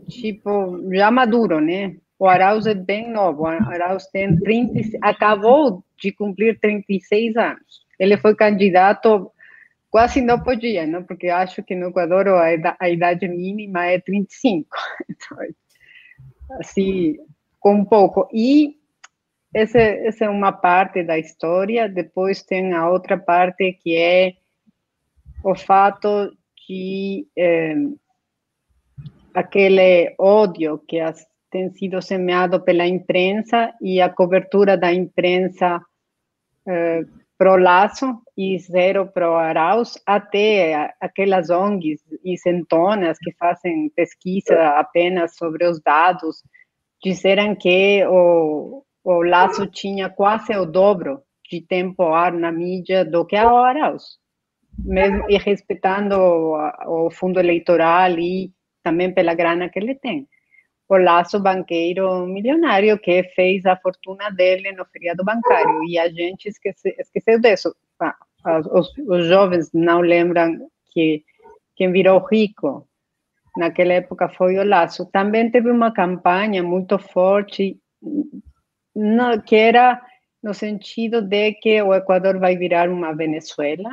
[0.08, 1.96] tipo, já maduro, né?
[2.18, 7.86] O Arauz é bem novo, o Arauz tem 30, acabou de cumprir 36 anos.
[8.00, 9.30] Ele foi candidato,
[9.90, 11.04] quase não podia, não?
[11.04, 14.70] porque acho que no Equador a idade mínima é 35.
[15.10, 15.38] Então,
[16.60, 17.18] assim,
[17.60, 18.30] com pouco.
[18.32, 18.78] E
[19.56, 21.88] essa, essa é uma parte da história.
[21.88, 24.34] Depois tem a outra parte que é
[25.42, 26.36] o fato
[26.68, 27.26] de
[29.34, 35.82] aquele ódio que as, tem sido semeado pela imprensa e a cobertura da imprensa
[36.68, 37.06] é,
[37.38, 45.66] pro Laço e zero pro Arauz, até aquelas ONGs isentonas que fazem pesquisa apenas sobre
[45.66, 46.44] os dados,
[47.02, 53.24] disseram que o, o Laço tinha quase o dobro de tempo ar na mídia do
[53.24, 54.18] que a Arauz.
[54.80, 58.52] Mesmo, e respeitando o, o fundo eleitoral e
[58.84, 60.28] também pela grana que ele tem.
[60.90, 65.84] O laço banqueiro milionário que fez a fortuna dele no feriado bancário.
[65.88, 67.76] E a gente esquece, esqueceu disso.
[68.00, 68.16] Ah,
[68.72, 71.24] os, os jovens não lembram que
[71.76, 72.88] quem virou rico
[73.56, 75.06] naquela época foi o Laço.
[75.12, 77.80] Também teve uma campanha muito forte,
[78.96, 80.02] no, que era
[80.42, 83.90] no sentido de que o Equador vai virar uma Venezuela,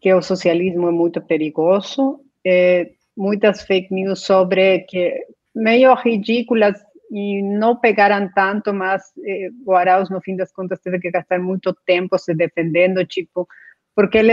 [0.00, 6.80] que o socialismo é muito perigoso, é, muitas fake news sobre que meio ridículas
[7.10, 11.38] e não pegaram tanto, mas eh, o Arauz, no fim das contas, teve que gastar
[11.38, 13.46] muito tempo se defendendo, tipo,
[13.94, 14.32] porque ele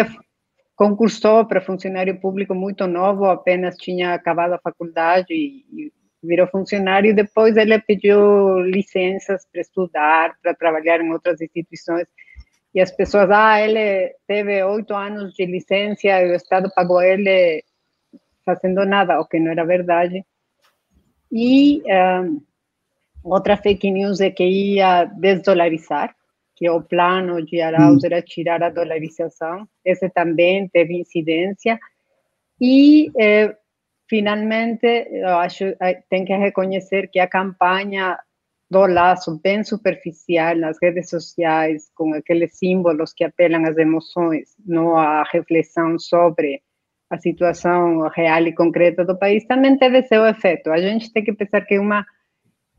[0.75, 5.93] concursou para funcionário público muito novo, apenas tinha acabado a faculdade e, e
[6.23, 7.15] virou funcionário.
[7.15, 12.07] Depois ele pediu licenças para estudar, para trabalhar em outras instituições.
[12.73, 17.63] E as pessoas, ah, ele teve oito anos de licença e o Estado pagou ele
[18.45, 20.25] fazendo nada, o que não era verdade.
[21.31, 22.41] E um,
[23.23, 26.15] outra fake news é que ia desdolarizar
[26.55, 31.79] que o plano de Arauz era tirar a dolarização, esse também teve incidência,
[32.59, 33.55] e eh,
[34.11, 35.63] finalmente, eu acho
[36.09, 38.19] tem que reconhecer que a campanha
[38.69, 44.97] do laço bem superficial nas redes sociais, com aqueles símbolos que apelam às emoções, não
[44.97, 46.61] à reflexão sobre
[47.09, 50.69] a situação real e concreta do país, também teve seu efeito.
[50.69, 52.05] A gente tem que pensar que uma,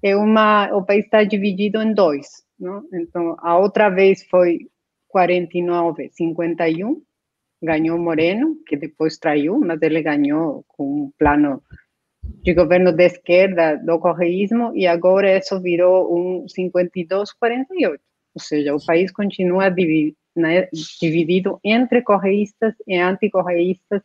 [0.03, 2.27] é uma, o país está dividido em dois.
[2.61, 2.83] Não?
[2.93, 4.69] Então, a outra vez foi
[5.09, 7.03] 49, 51,
[7.63, 11.63] ganhou Moreno, que depois traiu, mas ele ganhou com um plano
[12.43, 18.03] de governo de esquerda do correísmo, e agora isso virou um 52, 48.
[18.35, 20.69] Ou seja, o país continua dividido, né,
[21.01, 24.03] dividido entre correístas e anticorreístas,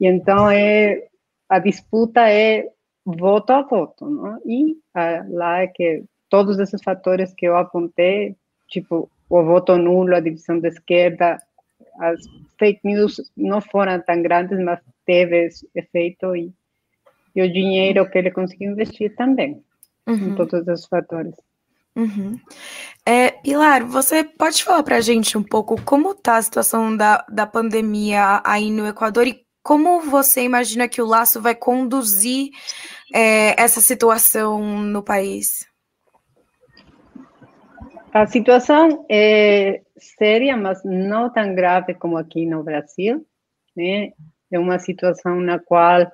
[0.00, 1.08] e então é,
[1.48, 2.68] a disputa é
[3.04, 4.40] voto a voto, não?
[4.46, 8.36] e ah, lá é que todos esses fatores que eu apontei,
[8.68, 11.38] tipo o voto nulo, a divisão da esquerda,
[11.98, 12.20] as
[12.58, 16.52] fake news não foram tão grandes, mas teve efeito e,
[17.34, 19.62] e o dinheiro que ele conseguiu investir também,
[20.06, 20.14] uhum.
[20.14, 21.34] em todos esses fatores.
[21.96, 22.38] Uhum.
[23.04, 27.24] É, Pilar, você pode falar para a gente um pouco como está a situação da,
[27.28, 32.50] da pandemia aí no Equador e como você imagina que o Laço vai conduzir
[33.12, 35.68] é, essa situação no país?
[38.12, 43.26] A situação é séria, mas não tão grave como aqui no Brasil.
[43.76, 44.12] Né?
[44.50, 46.10] É uma situação na qual,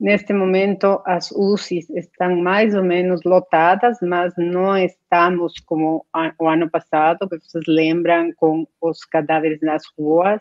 [0.00, 6.06] neste momento, as UCIs estão mais ou menos lotadas, mas não estamos como
[6.38, 10.40] o ano passado, que vocês lembram, com os cadáveres nas ruas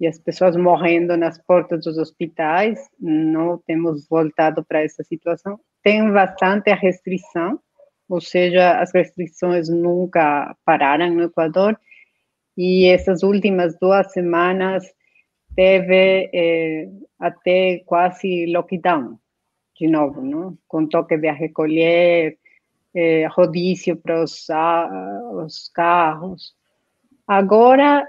[0.00, 2.78] e as pessoas morrendo nas portas dos hospitais.
[3.00, 5.58] Não temos voltado para essa situação.
[5.82, 7.58] Tem bastante restrição,
[8.08, 11.78] ou seja, as restrições nunca pararam no Equador,
[12.56, 14.84] e essas últimas duas semanas
[15.56, 16.88] teve eh,
[17.18, 19.18] até quase lockdown,
[19.78, 20.56] de novo, não?
[20.68, 22.38] com toque de recolher,
[22.94, 24.46] eh, rodízio para os,
[25.44, 26.54] os carros.
[27.26, 28.06] Agora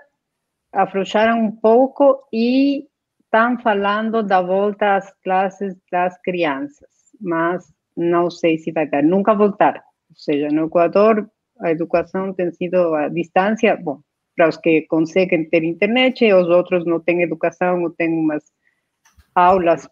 [0.72, 2.88] afrouxaram um pouco e
[3.24, 6.90] estão falando da volta às classes das crianças,
[7.20, 9.76] mas não sei se vai dar, nunca voltar.
[10.10, 11.30] Ou seja, no Equador,
[11.62, 14.00] a educação tem sido à distância, bom,
[14.36, 18.44] para os que conseguem ter internet, os outros não têm educação, ou têm umas
[19.34, 19.88] aulas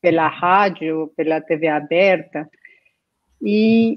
[0.00, 2.48] pela rádio, pela TV aberta.
[3.42, 3.94] E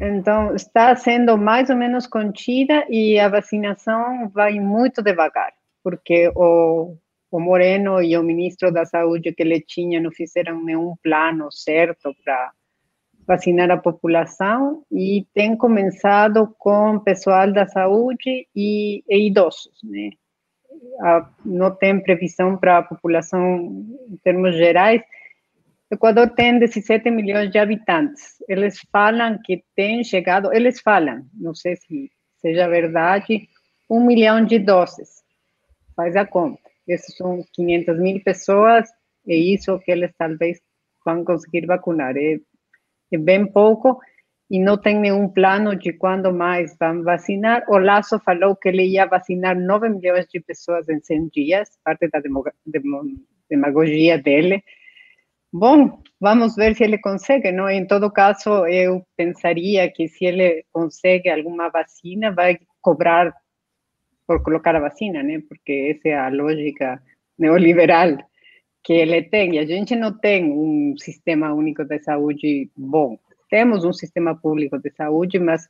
[0.00, 5.52] então está sendo mais ou menos contida e a vacinação vai muito devagar,
[5.84, 6.96] porque o
[7.30, 12.14] o Moreno e o ministro da Saúde que ele tinha não fizeram nenhum plano certo
[12.24, 12.52] para
[13.26, 20.10] vacinar a população e tem começado com pessoal da saúde e, e idosos, né?
[21.00, 25.00] A, não tem previsão para a população em termos gerais.
[25.90, 28.36] O Equador tem 17 milhões de habitantes.
[28.48, 33.48] Eles falam que tem chegado, eles falam, não sei se seja verdade,
[33.88, 35.22] um milhão de doses.
[35.94, 36.69] Faz a conta.
[36.92, 38.88] Essas são 500 mil pessoas,
[39.28, 40.60] é isso que eles talvez
[41.04, 42.16] vão conseguir vacinar.
[42.16, 42.38] É,
[43.12, 44.00] é bem pouco
[44.50, 47.64] e não tem nenhum plano de quando mais vão vacinar.
[47.68, 52.08] O Laço falou que ele ia vacinar 9 milhões de pessoas em 100 dias, parte
[52.08, 52.20] da
[53.48, 54.62] demagogia dele,
[55.52, 57.68] Bom, vamos ver se ele consegue, não?
[57.68, 63.34] Em todo caso, eu pensaria que se ele consegue alguma vacina, vai cobrar
[64.30, 65.42] por colocar a vacina, né?
[65.48, 67.02] Porque essa é a lógica
[67.36, 68.16] neoliberal
[68.84, 69.56] que ele tem.
[69.56, 73.18] E a gente não tem um sistema único de saúde bom.
[73.50, 75.66] Temos um sistema público de saúde, mas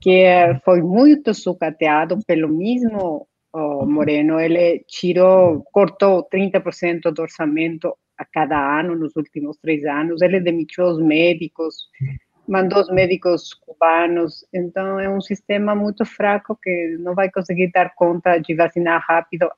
[0.00, 0.24] que
[0.64, 4.38] foi muito sucateado pelo mesmo oh, Moreno.
[4.38, 10.22] Ele tirou, cortou 30% do orçamento a cada ano nos últimos três anos.
[10.22, 11.88] Ele demitiu os médicos,
[12.50, 14.44] mandou os médicos cubanos.
[14.52, 19.48] Então, é um sistema muito fraco que não vai conseguir dar conta de vacinar rápido,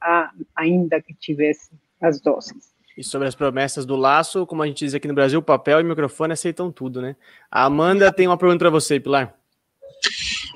[0.55, 1.70] ainda que tivesse
[2.01, 2.70] as doses.
[2.97, 5.84] E sobre as promessas do laço, como a gente diz aqui no Brasil, papel e
[5.84, 7.16] microfone aceitam tudo, né?
[7.51, 9.34] A Amanda tem uma pergunta para você, Pilar.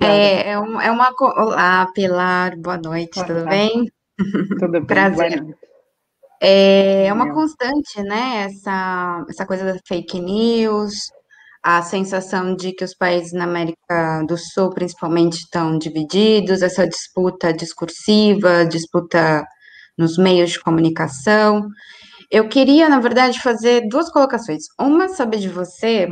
[0.02, 1.10] É, é, uma, é uma.
[1.18, 3.26] Olá, Pilar, boa noite, Olá.
[3.26, 3.90] tudo bem?
[4.58, 4.84] Tudo bem.
[4.84, 5.42] Prazer.
[6.38, 8.44] É, é uma constante, né?
[8.50, 11.10] Essa, essa coisa da fake news,
[11.68, 17.52] a sensação de que os países na América do Sul, principalmente, estão divididos, essa disputa
[17.52, 19.44] discursiva, disputa
[19.98, 21.66] nos meios de comunicação.
[22.30, 24.62] Eu queria, na verdade, fazer duas colocações.
[24.78, 26.06] Uma, saber de você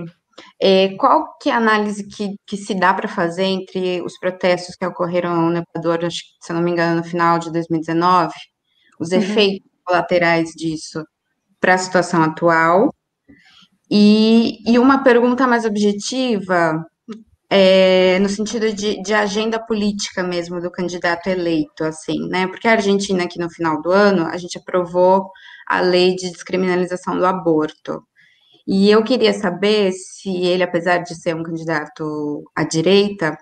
[0.61, 4.75] é, qual que é a análise que, que se dá para fazer entre os protestos
[4.75, 8.35] que ocorreram no Equador, acho, se não me engano, no final de 2019,
[8.99, 9.19] os uhum.
[9.19, 11.05] efeitos colaterais disso
[11.61, 12.91] para a situação atual,
[13.91, 16.85] e, e uma pergunta mais objetiva,
[17.51, 22.47] é, no sentido de, de, agenda política mesmo do candidato eleito, assim, né?
[22.47, 25.31] Porque a Argentina, aqui no final do ano, a gente aprovou
[25.67, 28.03] a lei de descriminalização do aborto.
[28.67, 33.37] E eu queria saber se ele, apesar de ser um candidato à direita,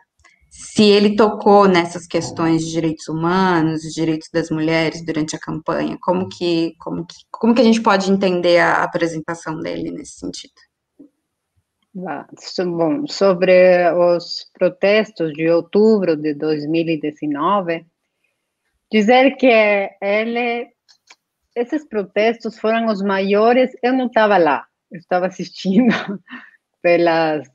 [0.53, 5.97] se ele tocou nessas questões de direitos humanos, de direitos das mulheres durante a campanha.
[5.99, 10.53] Como que, como que, como que a gente pode entender a apresentação dele nesse sentido?
[11.95, 17.87] Bom, sobre os protestos de outubro de 2019,
[18.91, 19.47] dizer que
[20.03, 20.71] ele
[21.57, 23.71] esses protestos foram os maiores.
[23.83, 25.95] Eu não estava lá, eu estava assistindo
[26.83, 27.49] pelas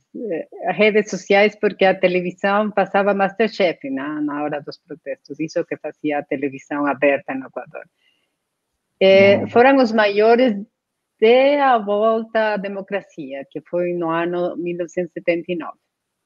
[0.73, 5.39] redes sociais porque a televisão passava Masterchef na, na hora dos protestos.
[5.39, 7.85] Isso que fazia a televisão aberta no Equador.
[8.99, 10.55] Eh, foram os maiores
[11.19, 15.77] de a volta à democracia, que foi no ano 1979.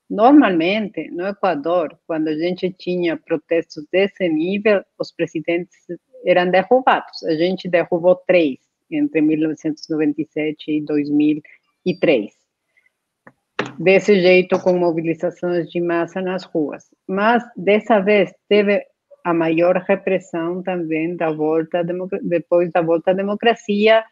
[0.10, 5.78] Normalmente, no Equador, quando a gente tinha protestos desse nível, os presidentes
[6.26, 7.24] eram derrubados.
[7.24, 8.60] A gente derrubou três
[8.92, 12.41] entre 1997 e 2003.
[13.84, 16.84] Desse jeito, com mobilizações de massa nas ruas.
[17.08, 18.86] Mas, dessa vez, teve
[19.24, 21.84] a maior repressão também da volta,
[22.22, 24.04] depois da volta à democracia.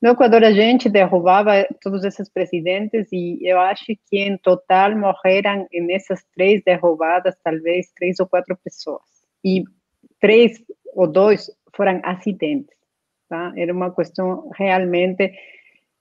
[0.00, 5.66] No Equador, a gente derrubava todos esses presidentes e eu acho que, em total, morreram
[5.72, 9.02] nessas três derrubadas, talvez três ou quatro pessoas.
[9.44, 9.62] E
[10.18, 10.58] três
[10.94, 12.74] ou dois foram acidentes.
[13.28, 13.52] Tá?
[13.58, 15.32] Era uma questão realmente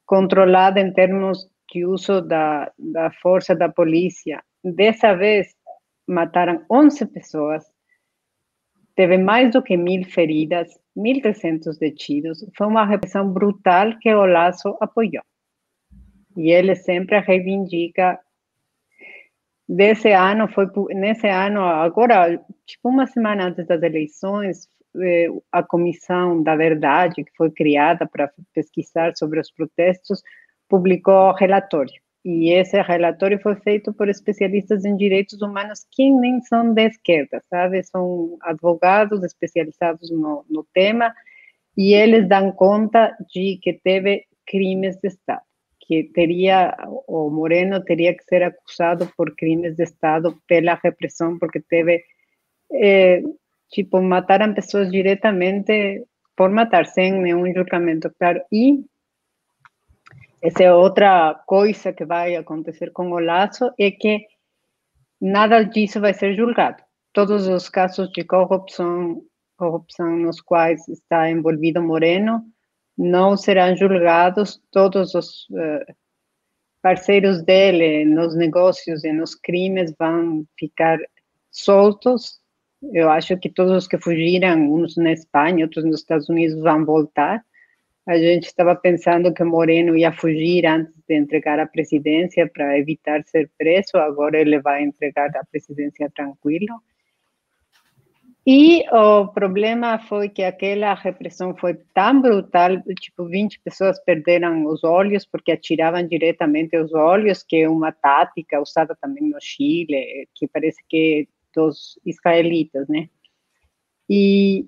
[0.05, 4.43] controlada em termos de uso da, da força da polícia.
[4.63, 5.55] Dessa vez,
[6.07, 7.63] mataram 11 pessoas,
[8.95, 12.45] teve mais do que mil feridas, 1.300 detidos.
[12.57, 15.23] Foi uma repressão brutal que o Laço apoiou.
[16.35, 18.19] E ele sempre reivindica
[19.67, 24.67] desse ano foi nesse ano agora tipo uma semana antes das eleições
[24.97, 30.21] eh, a comissão da verdade que foi criada para pesquisar sobre os protestos
[30.71, 36.73] publicou relatório e esse relatório foi feito por especialistas em direitos humanos que nem são
[36.73, 37.83] de esquerda, sabe?
[37.83, 41.13] São advogados especializados no, no tema
[41.75, 45.41] e eles dão conta de que teve crimes de Estado
[45.91, 46.73] que teria,
[47.05, 52.01] o Moreno teria que ser acusado por crimes de Estado pela repressão, porque teve,
[52.71, 53.21] eh,
[53.69, 56.05] tipo, mataram pessoas diretamente
[56.37, 58.39] por matar, sem nenhum julgamento, claro.
[58.49, 58.85] E
[60.41, 64.25] essa é outra coisa que vai acontecer com o Laço, é que
[65.19, 66.83] nada disso vai ser julgado.
[67.13, 69.21] Todos os casos de corrupção,
[69.55, 72.43] corrupção nos quais está envolvido Moreno,
[72.97, 75.93] não serão julgados todos os uh,
[76.81, 80.97] parceiros dele nos negócios e nos crimes vão ficar
[81.51, 82.39] soltos.
[82.91, 86.83] Eu acho que todos os que fugiram, uns na Espanha, outros nos Estados Unidos, vão
[86.83, 87.43] voltar.
[88.07, 93.23] A gente estava pensando que Moreno ia fugir antes de entregar a presidência para evitar
[93.25, 96.81] ser preso, agora ele vai entregar a presidência tranquilo.
[98.45, 104.83] E o problema foi que aquela repressão foi tão brutal, tipo, 20 pessoas perderam os
[104.83, 110.47] olhos porque atiravam diretamente os olhos, que é uma tática usada também no Chile, que
[110.47, 113.09] parece que dos israelitas, né?
[114.09, 114.65] E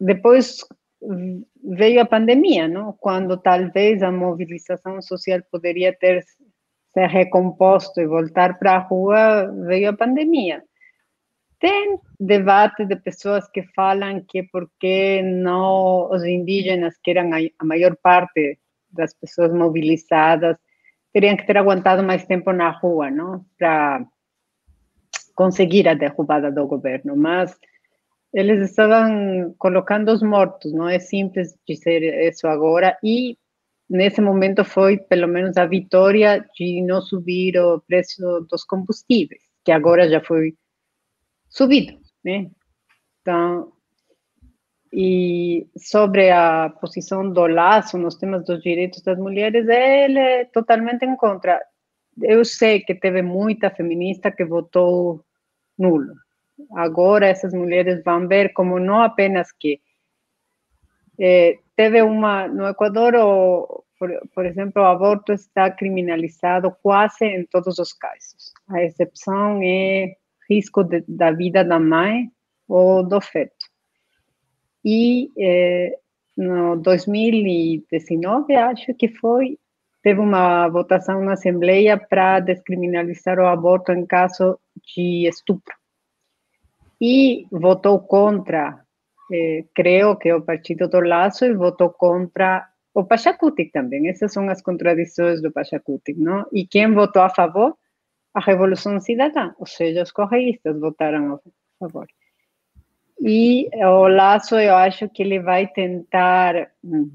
[0.00, 0.58] depois
[1.00, 2.92] veio a pandemia, não?
[2.92, 6.24] Quando talvez a mobilização social poderia ter
[6.92, 10.62] se recomposto e voltar para a rua, veio a pandemia.
[11.60, 17.96] Tem debate de pessoas que falam que porque não os indígenas, que eram a maior
[17.96, 18.58] parte
[18.90, 20.56] das pessoas mobilizadas,
[21.12, 23.44] teriam que ter aguentado mais tempo na rua, não?
[23.58, 24.04] Para
[25.34, 27.16] conseguir a derrubada do governo.
[27.16, 27.58] Mas
[28.32, 32.96] eles estavam colocando os mortos, não é simples dizer isso agora.
[33.02, 33.36] E
[33.88, 39.72] nesse momento foi, pelo menos, a vitória de não subir o preço dos combustíveis, que
[39.72, 40.54] agora já foi
[41.48, 42.50] subido, né?
[43.20, 43.72] Então,
[44.92, 51.04] e sobre a posição do Laço nos temas dos direitos das mulheres, ele é totalmente
[51.04, 51.60] em contra.
[52.22, 55.24] Eu sei que teve muita feminista que votou
[55.78, 56.14] nulo.
[56.74, 59.80] Agora essas mulheres vão ver como não apenas que
[61.18, 67.44] eh, teve uma no Equador, o, por, por, exemplo, o aborto está criminalizado quase em
[67.46, 68.52] todos os casos.
[68.68, 70.14] A exceção é
[70.48, 72.30] risco de, da vida da mãe
[72.68, 73.66] ou do feto.
[74.84, 75.98] E eh,
[76.36, 79.58] no 2019, acho que foi,
[80.02, 84.58] teve uma votação na Assembleia para descriminalizar o aborto em caso
[84.94, 85.77] de estupro.
[87.00, 88.80] E votou contra,
[89.32, 94.08] eh, creio que o Partido do Laço, e votou contra o Pachacutic também.
[94.08, 96.46] Essas são as contradições do Pachacutic, não?
[96.52, 97.76] E quem votou a favor?
[98.34, 101.40] a Revolução Cidadã, ou seja, os correístas votaram a
[101.78, 102.06] favor.
[103.20, 107.10] E o Laço, eu acho que ele vai tentar hum,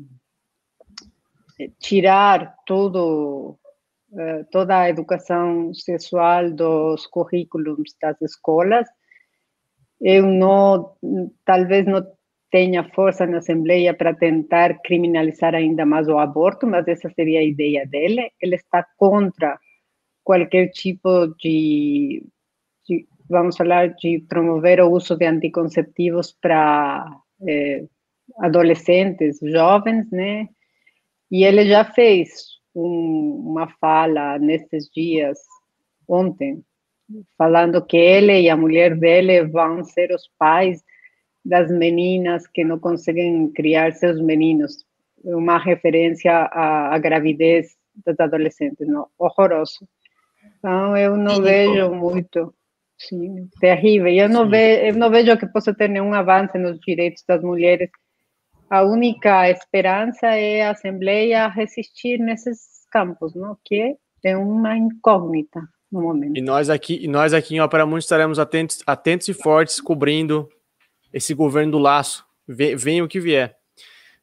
[1.80, 3.58] tirar tudo,
[4.18, 8.88] eh, toda a educação sexual dos currículos das escolas.
[10.04, 10.92] Eu não,
[11.46, 12.06] talvez não
[12.52, 17.44] tenha força na Assembleia para tentar criminalizar ainda mais o aborto, mas essa seria a
[17.44, 18.30] ideia dele.
[18.42, 19.58] Ele está contra
[20.24, 22.22] qualquer tipo de,
[22.88, 27.10] de, vamos falar, de promover o uso de anticonceptivos para
[27.48, 27.86] é,
[28.40, 30.50] adolescentes, jovens, né?
[31.32, 35.40] E ele já fez um, uma fala nesses dias,
[36.08, 36.62] ontem,
[37.38, 40.84] falando que ele e a mulher dele vão ser os pais
[41.44, 44.86] das meninas que não conseguem criar seus meninos.
[45.24, 49.08] Uma referência à, à gravidez das adolescentes, não?
[49.18, 49.88] horroroso.
[50.58, 52.54] Então, eu não vejo muito.
[52.98, 54.08] Sim, terrível.
[54.08, 57.90] Eu não, ve, eu não vejo que possa ter nenhum avanço nos direitos das mulheres.
[58.70, 63.58] A única esperança é a Assembleia resistir nesses campos, não?
[63.64, 65.62] que é uma incógnita
[65.94, 66.36] no momento.
[66.36, 70.50] E nós aqui, e nós aqui em Opera Mundo estaremos atentos, atentos e fortes cobrindo
[71.14, 72.26] esse governo do laço.
[72.48, 73.56] Venha o que vier.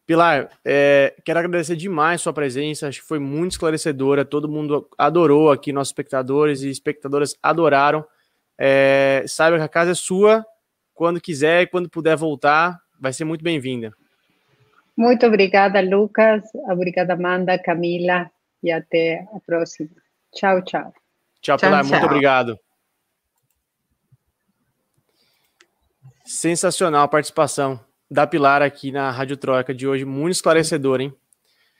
[0.05, 5.53] Pilar, é, quero agradecer demais sua presença, acho que foi muito esclarecedora, todo mundo adorou
[5.53, 8.05] aqui, nossos espectadores e espectadoras adoraram.
[8.59, 10.45] É, saiba que a casa é sua,
[10.93, 13.93] quando quiser, quando puder voltar, vai ser muito bem-vinda.
[14.97, 18.29] Muito obrigada, Lucas, obrigada, Amanda, Camila,
[18.62, 19.91] e até a próxima.
[20.33, 20.99] Tchau, tchau.
[21.41, 21.91] Tchau, Pilar, tchau.
[21.91, 22.59] muito obrigado.
[26.24, 27.80] Sensacional a participação
[28.11, 31.14] da Pilar aqui na Rádio Troika de hoje, muito esclarecedor, hein?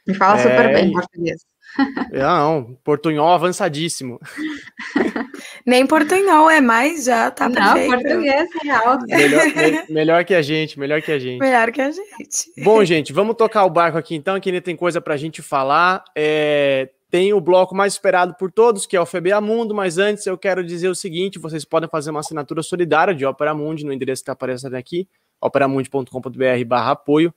[0.07, 0.43] Me fala é...
[0.43, 1.45] super bem português.
[2.13, 4.19] Não, portunhol avançadíssimo.
[5.65, 7.91] Nem portunhol é mais, já tá Não, perfeito.
[7.91, 8.99] português real.
[9.07, 11.39] Melhor, me, melhor que a gente, melhor que a gente.
[11.39, 12.53] Melhor que a gente.
[12.63, 16.03] Bom, gente, vamos tocar o barco aqui então, que ainda tem coisa pra gente falar.
[16.17, 20.25] É, tem o bloco mais esperado por todos, que é o FBA Mundo, mas antes
[20.27, 23.93] eu quero dizer o seguinte, vocês podem fazer uma assinatura solidária de Opera Mundi no
[23.93, 25.09] endereço que está aparecendo aqui,
[25.41, 27.35] operamundi.com.br barra apoio.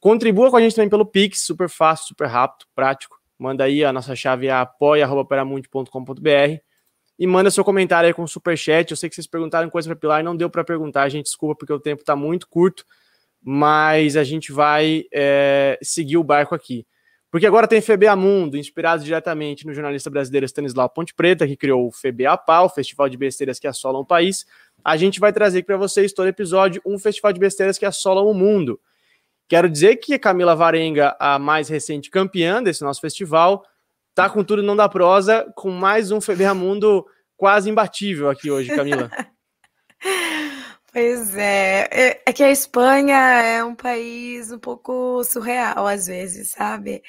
[0.00, 3.16] Contribua com a gente também pelo Pix, super fácil, super rápido, prático.
[3.38, 6.60] Manda aí a nossa chave é apoia.operamundi.com.br
[7.16, 8.90] e manda seu comentário aí com o superchat.
[8.90, 11.72] Eu sei que vocês perguntaram coisa para Pilar, não deu para perguntar, gente desculpa porque
[11.72, 12.84] o tempo está muito curto,
[13.40, 16.84] mas a gente vai é, seguir o barco aqui.
[17.32, 21.88] Porque agora tem FBA Mundo, inspirado diretamente no jornalista brasileiro Stanislau Ponte Preta, que criou
[21.88, 24.44] o FBA Pau, Festival de Besteiras que assolam o país.
[24.84, 28.34] A gente vai trazer para vocês todo episódio um festival de besteiras que assolam o
[28.34, 28.78] mundo.
[29.48, 33.64] Quero dizer que a Camila Varenga, a mais recente campeã desse nosso festival,
[34.14, 38.76] tá com tudo não da prosa, com mais um FBA Mundo quase imbatível aqui hoje,
[38.76, 39.10] Camila.
[40.92, 41.88] Pois é.
[41.90, 47.02] é, é que a Espanha é um país um pouco surreal às vezes, sabe?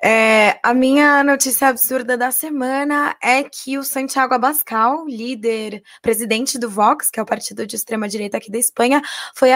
[0.00, 6.70] É, a minha notícia absurda da semana é que o Santiago Abascal, líder, presidente do
[6.70, 9.02] Vox, que é o partido de extrema direita aqui da Espanha,
[9.34, 9.50] foi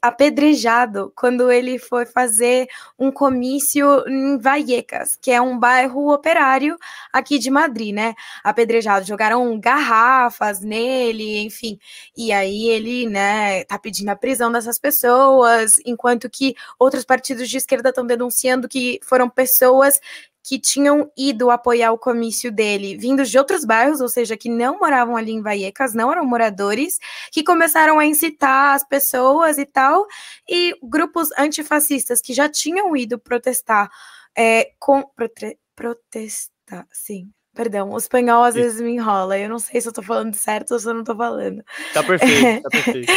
[0.00, 2.66] apedrejado quando ele foi fazer
[2.98, 6.78] um comício em Vallecas, que é um bairro operário
[7.12, 8.14] aqui de Madrid, né?
[8.42, 11.78] Apedrejado, jogaram garrafas nele, enfim.
[12.16, 17.56] E aí ele né, tá pedindo a prisão dessas pessoas, enquanto que outros partidos de
[17.56, 20.00] esquerda estão denunciando que foram pessoas
[20.44, 24.78] que tinham ido apoiar o comício dele, vindos de outros bairros, ou seja, que não
[24.78, 26.98] moravam ali em Vallecas, não eram moradores,
[27.30, 30.06] que começaram a incitar as pessoas e tal,
[30.48, 33.88] e grupos antifascistas que já tinham ido protestar
[34.36, 39.38] é, com prote, protestar, sim, Perdão, o espanhol às vezes me enrola.
[39.38, 41.62] Eu não sei se eu tô falando certo ou se eu não tô falando.
[41.92, 43.12] Tá perfeito, tá perfeito.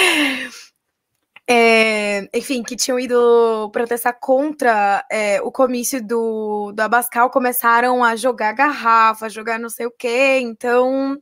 [1.47, 8.15] É, enfim, que tinham ido protestar contra é, o comício do, do Abascal, começaram a
[8.15, 11.17] jogar garrafa, jogar não sei o quê, então.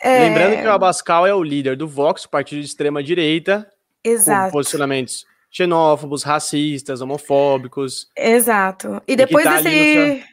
[0.00, 0.20] É...
[0.20, 3.70] Lembrando que o Abascal é o líder do Vox, partido de extrema-direita,
[4.02, 8.08] com posicionamentos xenófobos, racistas, homofóbicos.
[8.16, 9.02] Exato.
[9.06, 10.24] E depois e tá desse.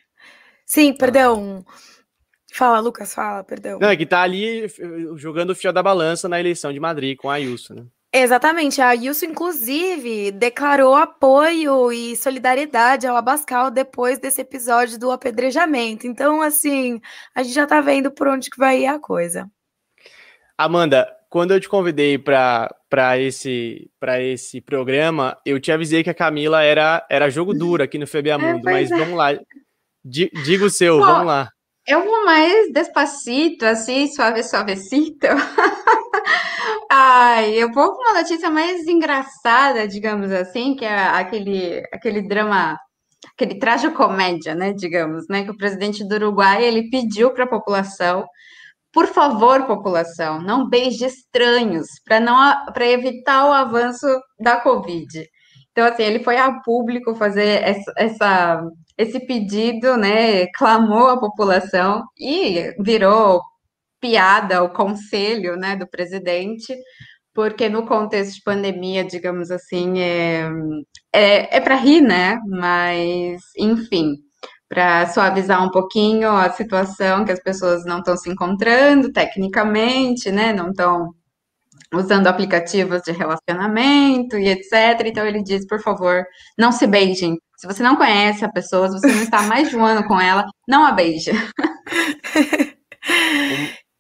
[0.67, 0.99] Sim, tá.
[0.99, 1.65] perdão.
[2.53, 3.79] Fala, Lucas, fala, perdão.
[3.79, 4.67] Não, é que tá ali
[5.15, 7.85] jogando o fio da balança na eleição de Madrid com a Ayuso, né?
[8.13, 16.07] Exatamente, a Ayuso, inclusive, declarou apoio e solidariedade ao Abascal depois desse episódio do apedrejamento.
[16.07, 16.99] Então, assim,
[17.35, 19.49] a gente já tá vendo por onde que vai ir a coisa.
[20.57, 26.63] Amanda, quando eu te convidei para esse, esse programa, eu te avisei que a Camila
[26.63, 28.97] era, era jogo duro aqui no FBA é, Mundo, é, mas é.
[28.97, 29.37] vamos lá.
[30.09, 31.49] Diga o seu, Bom, vamos lá.
[31.87, 35.27] Eu vou mais despacito, assim, suave, suavecito.
[36.91, 42.77] Ai, eu vou com uma notícia mais engraçada, digamos assim, que é aquele, aquele drama,
[43.33, 43.57] aquele
[43.91, 48.25] comédia, né, digamos, né, que o presidente do Uruguai, ele pediu para a população,
[48.91, 54.07] por favor, população, não beije estranhos, para não para evitar o avanço
[54.39, 55.25] da Covid.
[55.71, 58.63] Então, assim, ele foi a público fazer essa, essa
[58.97, 63.41] esse pedido, né, clamou a população e virou
[63.99, 66.75] piada o conselho, né, do presidente,
[67.33, 70.49] porque no contexto de pandemia, digamos assim, é,
[71.13, 74.15] é, é para rir, né, mas, enfim,
[74.69, 80.53] para suavizar um pouquinho a situação que as pessoas não estão se encontrando tecnicamente, né,
[80.53, 81.13] não estão
[81.93, 85.05] usando aplicativos de relacionamento e etc.
[85.05, 86.25] Então ele diz, por favor,
[86.57, 87.37] não se beijem.
[87.57, 90.19] Se você não conhece a pessoa, se você não está mais de um ano com
[90.19, 91.31] ela, não a beije.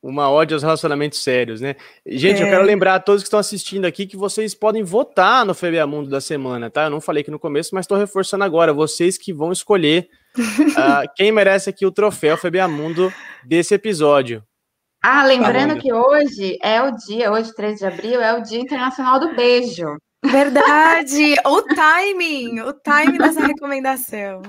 [0.01, 1.75] uma ódio aos relacionamentos sérios, né?
[2.05, 2.45] Gente, é.
[2.45, 5.85] eu quero lembrar a todos que estão assistindo aqui que vocês podem votar no FBA
[5.85, 6.85] Mundo da semana, tá?
[6.85, 8.73] Eu não falei aqui no começo, mas estou reforçando agora.
[8.73, 10.07] Vocês que vão escolher
[10.37, 13.11] uh, quem merece aqui o troféu FBA Mundo
[13.43, 14.43] desse episódio.
[15.03, 19.19] Ah, lembrando que hoje é o dia, hoje, 3 de abril, é o Dia Internacional
[19.19, 19.97] do Beijo.
[20.25, 21.35] Verdade!
[21.45, 22.61] o timing!
[22.61, 24.41] O timing dessa recomendação.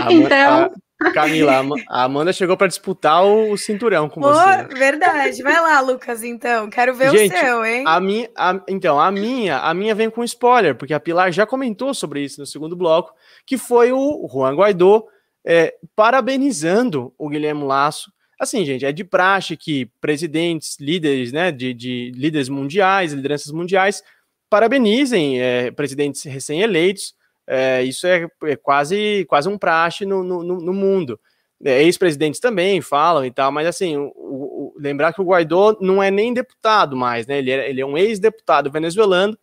[0.00, 0.70] A, então.
[1.00, 4.46] A, Camila, a Amanda chegou para disputar o, cinturão com você.
[4.46, 4.68] Né?
[4.72, 5.42] Verdade.
[5.42, 6.70] Vai lá, Lucas, então.
[6.70, 7.84] Quero ver Gente, o seu, hein?
[7.86, 11.44] A minha, a, então, a minha, a minha vem com spoiler, porque a Pilar já
[11.46, 13.12] comentou sobre isso no segundo bloco,
[13.44, 15.04] que foi o Juan Guaidó
[15.44, 21.72] é, parabenizando o Guilherme Lasso Assim, gente, é de praxe que presidentes, líderes, né, de,
[21.72, 24.02] de líderes mundiais, lideranças mundiais,
[24.50, 27.14] parabenizem é, presidentes recém-eleitos.
[27.46, 31.18] É, isso é, é, quase, quase um praxe no, no, no mundo.
[31.64, 36.02] É, Ex-presidentes também falam e tal, mas assim, o, o, lembrar que o Guaidó não
[36.02, 37.38] é nem deputado mais, né?
[37.38, 39.38] Ele é, ele é um ex-deputado venezuelano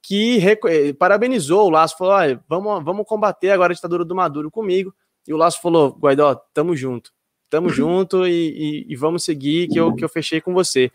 [0.00, 4.94] que é, parabenizou o Laço, falou: vamos, vamos combater agora a ditadura do Maduro comigo.
[5.26, 7.15] E o Laço falou: Guaidó, tamo junto
[7.50, 10.90] tamo junto e, e, e, vamos seguir que eu, que eu fechei com você.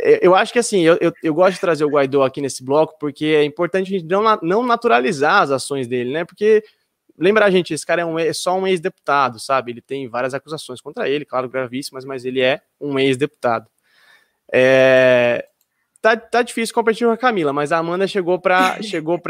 [0.00, 2.64] É, eu acho que assim, eu, eu, eu, gosto de trazer o Guaidó aqui nesse
[2.64, 6.24] bloco, porque é importante a gente não, não naturalizar as ações dele, né?
[6.24, 6.62] Porque,
[7.18, 9.72] lembrar, gente, esse cara é, um, é só um ex-deputado, sabe?
[9.72, 13.68] Ele tem várias acusações contra ele, claro, gravíssimas, mas ele é um ex-deputado.
[14.52, 15.46] É,
[16.00, 19.20] tá, tá difícil competir com a Camila, mas a Amanda chegou para chegou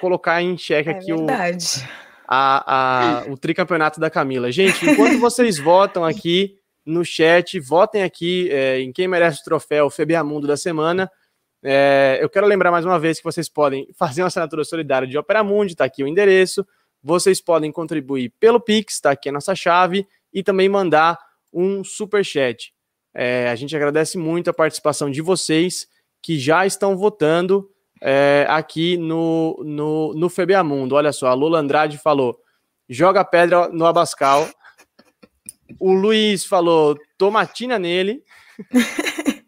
[0.00, 1.82] colocar em xeque é aqui verdade.
[2.00, 4.50] o a, a, o tricampeonato da Camila.
[4.50, 9.90] Gente, enquanto vocês votam aqui no chat, votem aqui é, em quem merece o troféu
[9.90, 11.10] FBA Mundo da semana.
[11.62, 15.16] É, eu quero lembrar mais uma vez que vocês podem fazer uma assinatura solidária de
[15.16, 16.66] Opera Mundi, está aqui o endereço.
[17.02, 21.18] Vocês podem contribuir pelo Pix, está aqui a nossa chave, e também mandar
[21.52, 22.74] um super chat.
[23.14, 25.86] É, a gente agradece muito a participação de vocês
[26.20, 27.70] que já estão votando
[28.06, 30.94] é, aqui no, no, no Febeamundo.
[30.94, 32.38] Olha só, a Lula Andrade falou:
[32.86, 34.46] joga pedra no Abascal.
[35.80, 38.22] O Luiz falou: tomatina nele.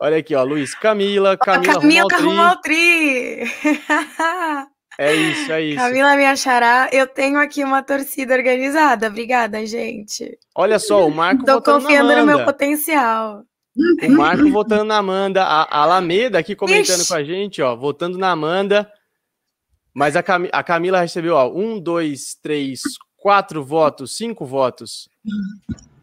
[0.00, 0.76] Olha aqui, ó, Luiz.
[0.76, 3.42] Camila, Camila, Camila arrumou tri.
[4.96, 5.76] É isso, é isso.
[5.76, 6.88] Camila me achará.
[6.92, 9.08] Eu tenho aqui uma torcida organizada.
[9.08, 10.38] Obrigada, gente.
[10.54, 13.42] Olha só, o Marco Tô confiando no meu potencial.
[13.76, 15.42] O Marco votando na Amanda.
[15.42, 17.08] A Alameda aqui comentando Ixi.
[17.08, 18.90] com a gente, ó, votando na Amanda.
[19.92, 22.82] Mas a, Cam a Camila recebeu, ó, um, dois, três,
[23.16, 25.08] quatro votos, cinco votos.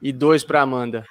[0.02, 1.06] E dois para Amanda.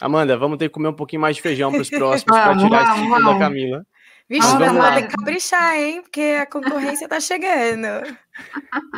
[0.00, 2.82] Amanda, vamos ter que comer um pouquinho mais de feijão para os próximos para tirar
[2.82, 3.86] esse título da Camila.
[4.28, 5.02] Vixe, vamos, vamos lá.
[5.02, 6.02] caprichar, hein?
[6.02, 7.86] Porque a concorrência tá chegando.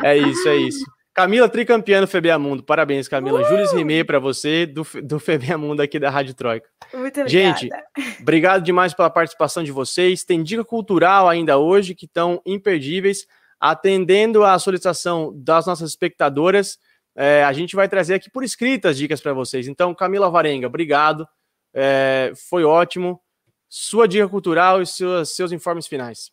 [0.03, 0.85] É isso, é isso.
[1.17, 2.61] Camila, tricampeã do FBA Mundo.
[2.61, 3.41] Parabéns, Camila.
[3.41, 3.45] Uh!
[3.45, 6.69] Júlio Rimei para você, do, do FBA Mundo aqui da Rádio Troika.
[6.93, 7.27] Muito obrigada.
[7.27, 7.69] Gente,
[8.21, 10.23] obrigado demais pela participação de vocês.
[10.23, 13.25] Tem dica cultural ainda hoje que estão imperdíveis.
[13.59, 16.77] Atendendo à solicitação das nossas espectadoras,
[17.15, 19.67] é, a gente vai trazer aqui por escrito as dicas para vocês.
[19.67, 21.27] Então, Camila Varenga, obrigado.
[21.73, 23.19] É, foi ótimo
[23.67, 26.31] sua dica cultural e seus, seus informes finais.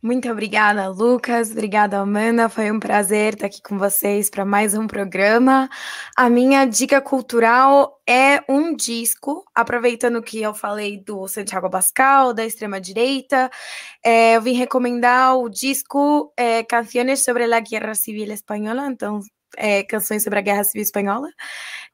[0.00, 1.50] Muito obrigada, Lucas.
[1.50, 2.48] Obrigada, Amanda.
[2.48, 5.68] Foi um prazer estar aqui com vocês para mais um programa.
[6.16, 12.46] A minha dica cultural é um disco, aproveitando que eu falei do Santiago Bascal, da
[12.46, 13.50] extrema-direita.
[14.04, 18.86] É, eu vim recomendar o disco é, Canciones sobre a Guerra Civil Espanhola.
[18.86, 19.20] Então,
[19.56, 21.28] é, canções sobre a Guerra Civil Espanhola,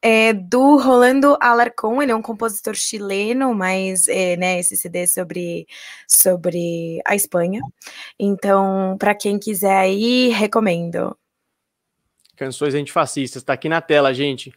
[0.01, 5.07] é, do Rolando Alarcón, ele é um compositor chileno, mas é, né, esse CD é
[5.07, 5.67] sobre,
[6.09, 7.61] sobre a Espanha.
[8.19, 11.17] Então, para quem quiser aí, recomendo.
[12.37, 14.53] Canções Antifascistas, está aqui na tela, gente.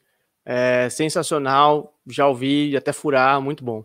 [0.45, 3.83] É, sensacional, já ouvi, até furar, muito bom.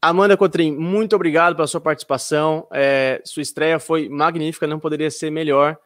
[0.00, 2.68] Amanda Cotrim, muito obrigado pela sua participação.
[2.72, 5.76] É, sua estreia foi magnífica, não poderia ser melhor.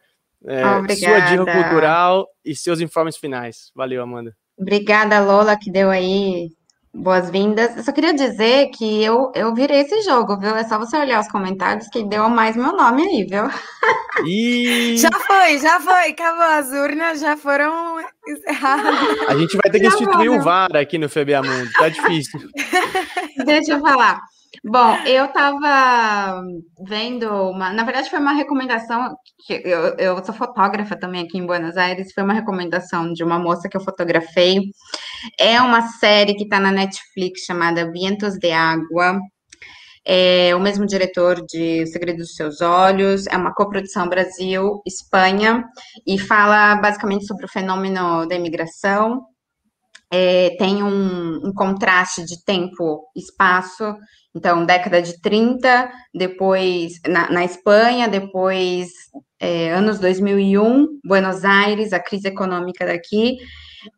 [0.45, 3.71] É, sua dica cultural e seus informes finais.
[3.75, 4.35] Valeu, Amanda.
[4.57, 6.49] Obrigada, Lola, que deu aí
[6.93, 7.75] boas-vindas.
[7.75, 10.55] Eu só queria dizer que eu, eu virei esse jogo, viu?
[10.55, 13.43] É só você olhar os comentários que deu mais meu nome aí, viu?
[14.27, 14.95] E...
[14.95, 16.11] Já foi, já foi.
[16.11, 18.93] Acabou, as urnas já foram encerradas.
[19.27, 22.39] A gente vai ter que instituir o VAR aqui no FBA Mundo, tá difícil.
[23.43, 24.21] Deixa eu falar.
[24.65, 26.41] Bom, eu estava
[26.87, 27.73] vendo uma.
[27.73, 29.13] Na verdade, foi uma recomendação.
[29.45, 32.13] Que eu, eu sou fotógrafa também aqui em Buenos Aires.
[32.13, 34.61] Foi uma recomendação de uma moça que eu fotografei.
[35.39, 39.19] É uma série que está na Netflix chamada Vientos de Água.
[40.05, 43.27] É o mesmo diretor de O Segredo dos Seus Olhos.
[43.27, 45.65] É uma coprodução Brasil-Espanha
[46.07, 49.21] e fala basicamente sobre o fenômeno da imigração.
[50.15, 53.95] É, tem um, um contraste de tempo, espaço
[54.35, 58.89] então, década de 30, depois na, na Espanha, depois
[59.39, 63.37] é, anos 2001, Buenos Aires, a crise econômica daqui.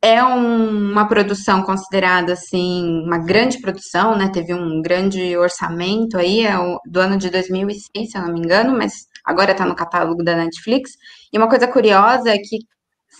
[0.01, 4.29] É um, uma produção considerada, assim, uma grande produção, né?
[4.33, 8.39] Teve um grande orçamento aí, é o, do ano de 2006, se eu não me
[8.39, 8.93] engano, mas
[9.23, 10.91] agora está no catálogo da Netflix.
[11.31, 12.57] E uma coisa curiosa é que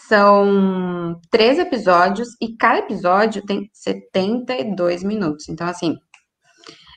[0.07, 5.49] são três episódios e cada episódio tem 72 minutos.
[5.49, 5.95] Então, assim,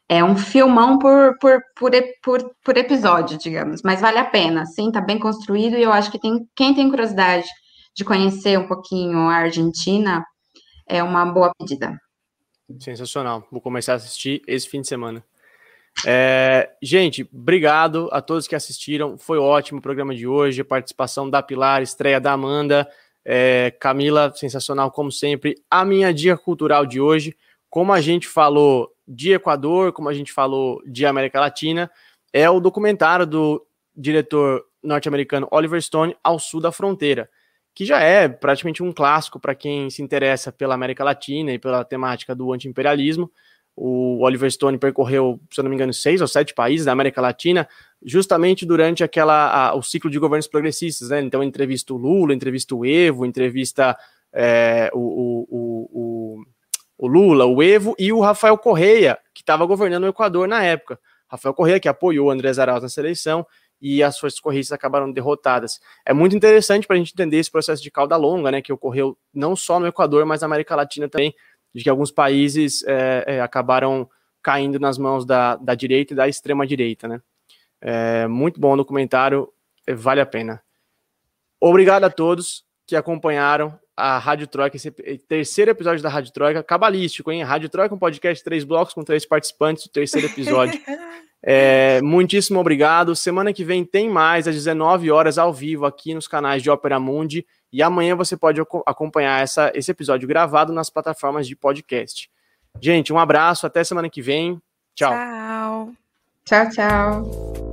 [0.08, 1.92] é um filmão por, por, por,
[2.22, 6.10] por, por episódio, digamos, mas vale a pena, sim, tá bem construído e eu acho
[6.10, 7.46] que tem, quem tem curiosidade
[7.94, 10.24] de conhecer um pouquinho a Argentina
[10.88, 11.98] é uma boa pedida.
[12.80, 15.22] Sensacional, vou começar a assistir esse fim de semana.
[16.06, 21.42] É, gente, obrigado a todos que assistiram, foi ótimo o programa de hoje, participação da
[21.42, 22.88] Pilar, estreia da Amanda,
[23.24, 25.56] é, Camila, sensacional como sempre.
[25.70, 27.36] A minha dica cultural de hoje,
[27.68, 31.90] como a gente falou de Equador, como a gente falou, de América Latina,
[32.32, 37.28] é o documentário do diretor norte-americano Oliver Stone ao sul da fronteira,
[37.74, 41.84] que já é praticamente um clássico para quem se interessa pela América Latina e pela
[41.84, 43.30] temática do anti-imperialismo.
[43.80, 47.20] O Oliver Stone percorreu, se eu não me engano, seis ou sete países da América
[47.20, 47.68] Latina,
[48.04, 51.20] justamente durante aquela a, o ciclo de governos progressistas, né?
[51.20, 53.96] Então, entrevista o Lula, entrevista o Evo, entrevista
[54.32, 56.44] é, o, o, o,
[56.98, 60.98] o Lula, o Evo e o Rafael Correia, que estava governando o Equador na época.
[61.28, 63.46] Rafael Correia, que apoiou o André Arauz na seleção,
[63.80, 65.80] e as forças correístas acabaram derrotadas.
[66.04, 69.16] É muito interessante para a gente entender esse processo de cauda longa, né, que ocorreu
[69.32, 71.34] não só no Equador, mas na América Latina também,
[71.78, 74.08] de que alguns países é, é, acabaram
[74.42, 77.22] caindo nas mãos da, da direita e da extrema direita, né.
[77.80, 79.52] É, muito bom o documentário,
[79.86, 80.60] é, vale a pena.
[81.60, 84.90] Obrigado a todos que acompanharam a Rádio Troika, esse
[85.28, 87.42] terceiro episódio da Rádio Troika, cabalístico, hein?
[87.42, 90.80] Rádio Troika, um podcast três blocos com três participantes, o terceiro episódio.
[91.42, 93.14] é, muitíssimo obrigado.
[93.14, 96.98] Semana que vem tem mais, às 19 horas, ao vivo, aqui nos canais de Ópera
[96.98, 97.46] Mundi.
[97.72, 102.30] E amanhã você pode acompanhar essa, esse episódio gravado nas plataformas de podcast.
[102.80, 104.60] Gente, um abraço, até semana que vem.
[104.94, 105.12] Tchau.
[105.12, 105.92] Tchau.
[106.44, 107.67] Tchau, tchau.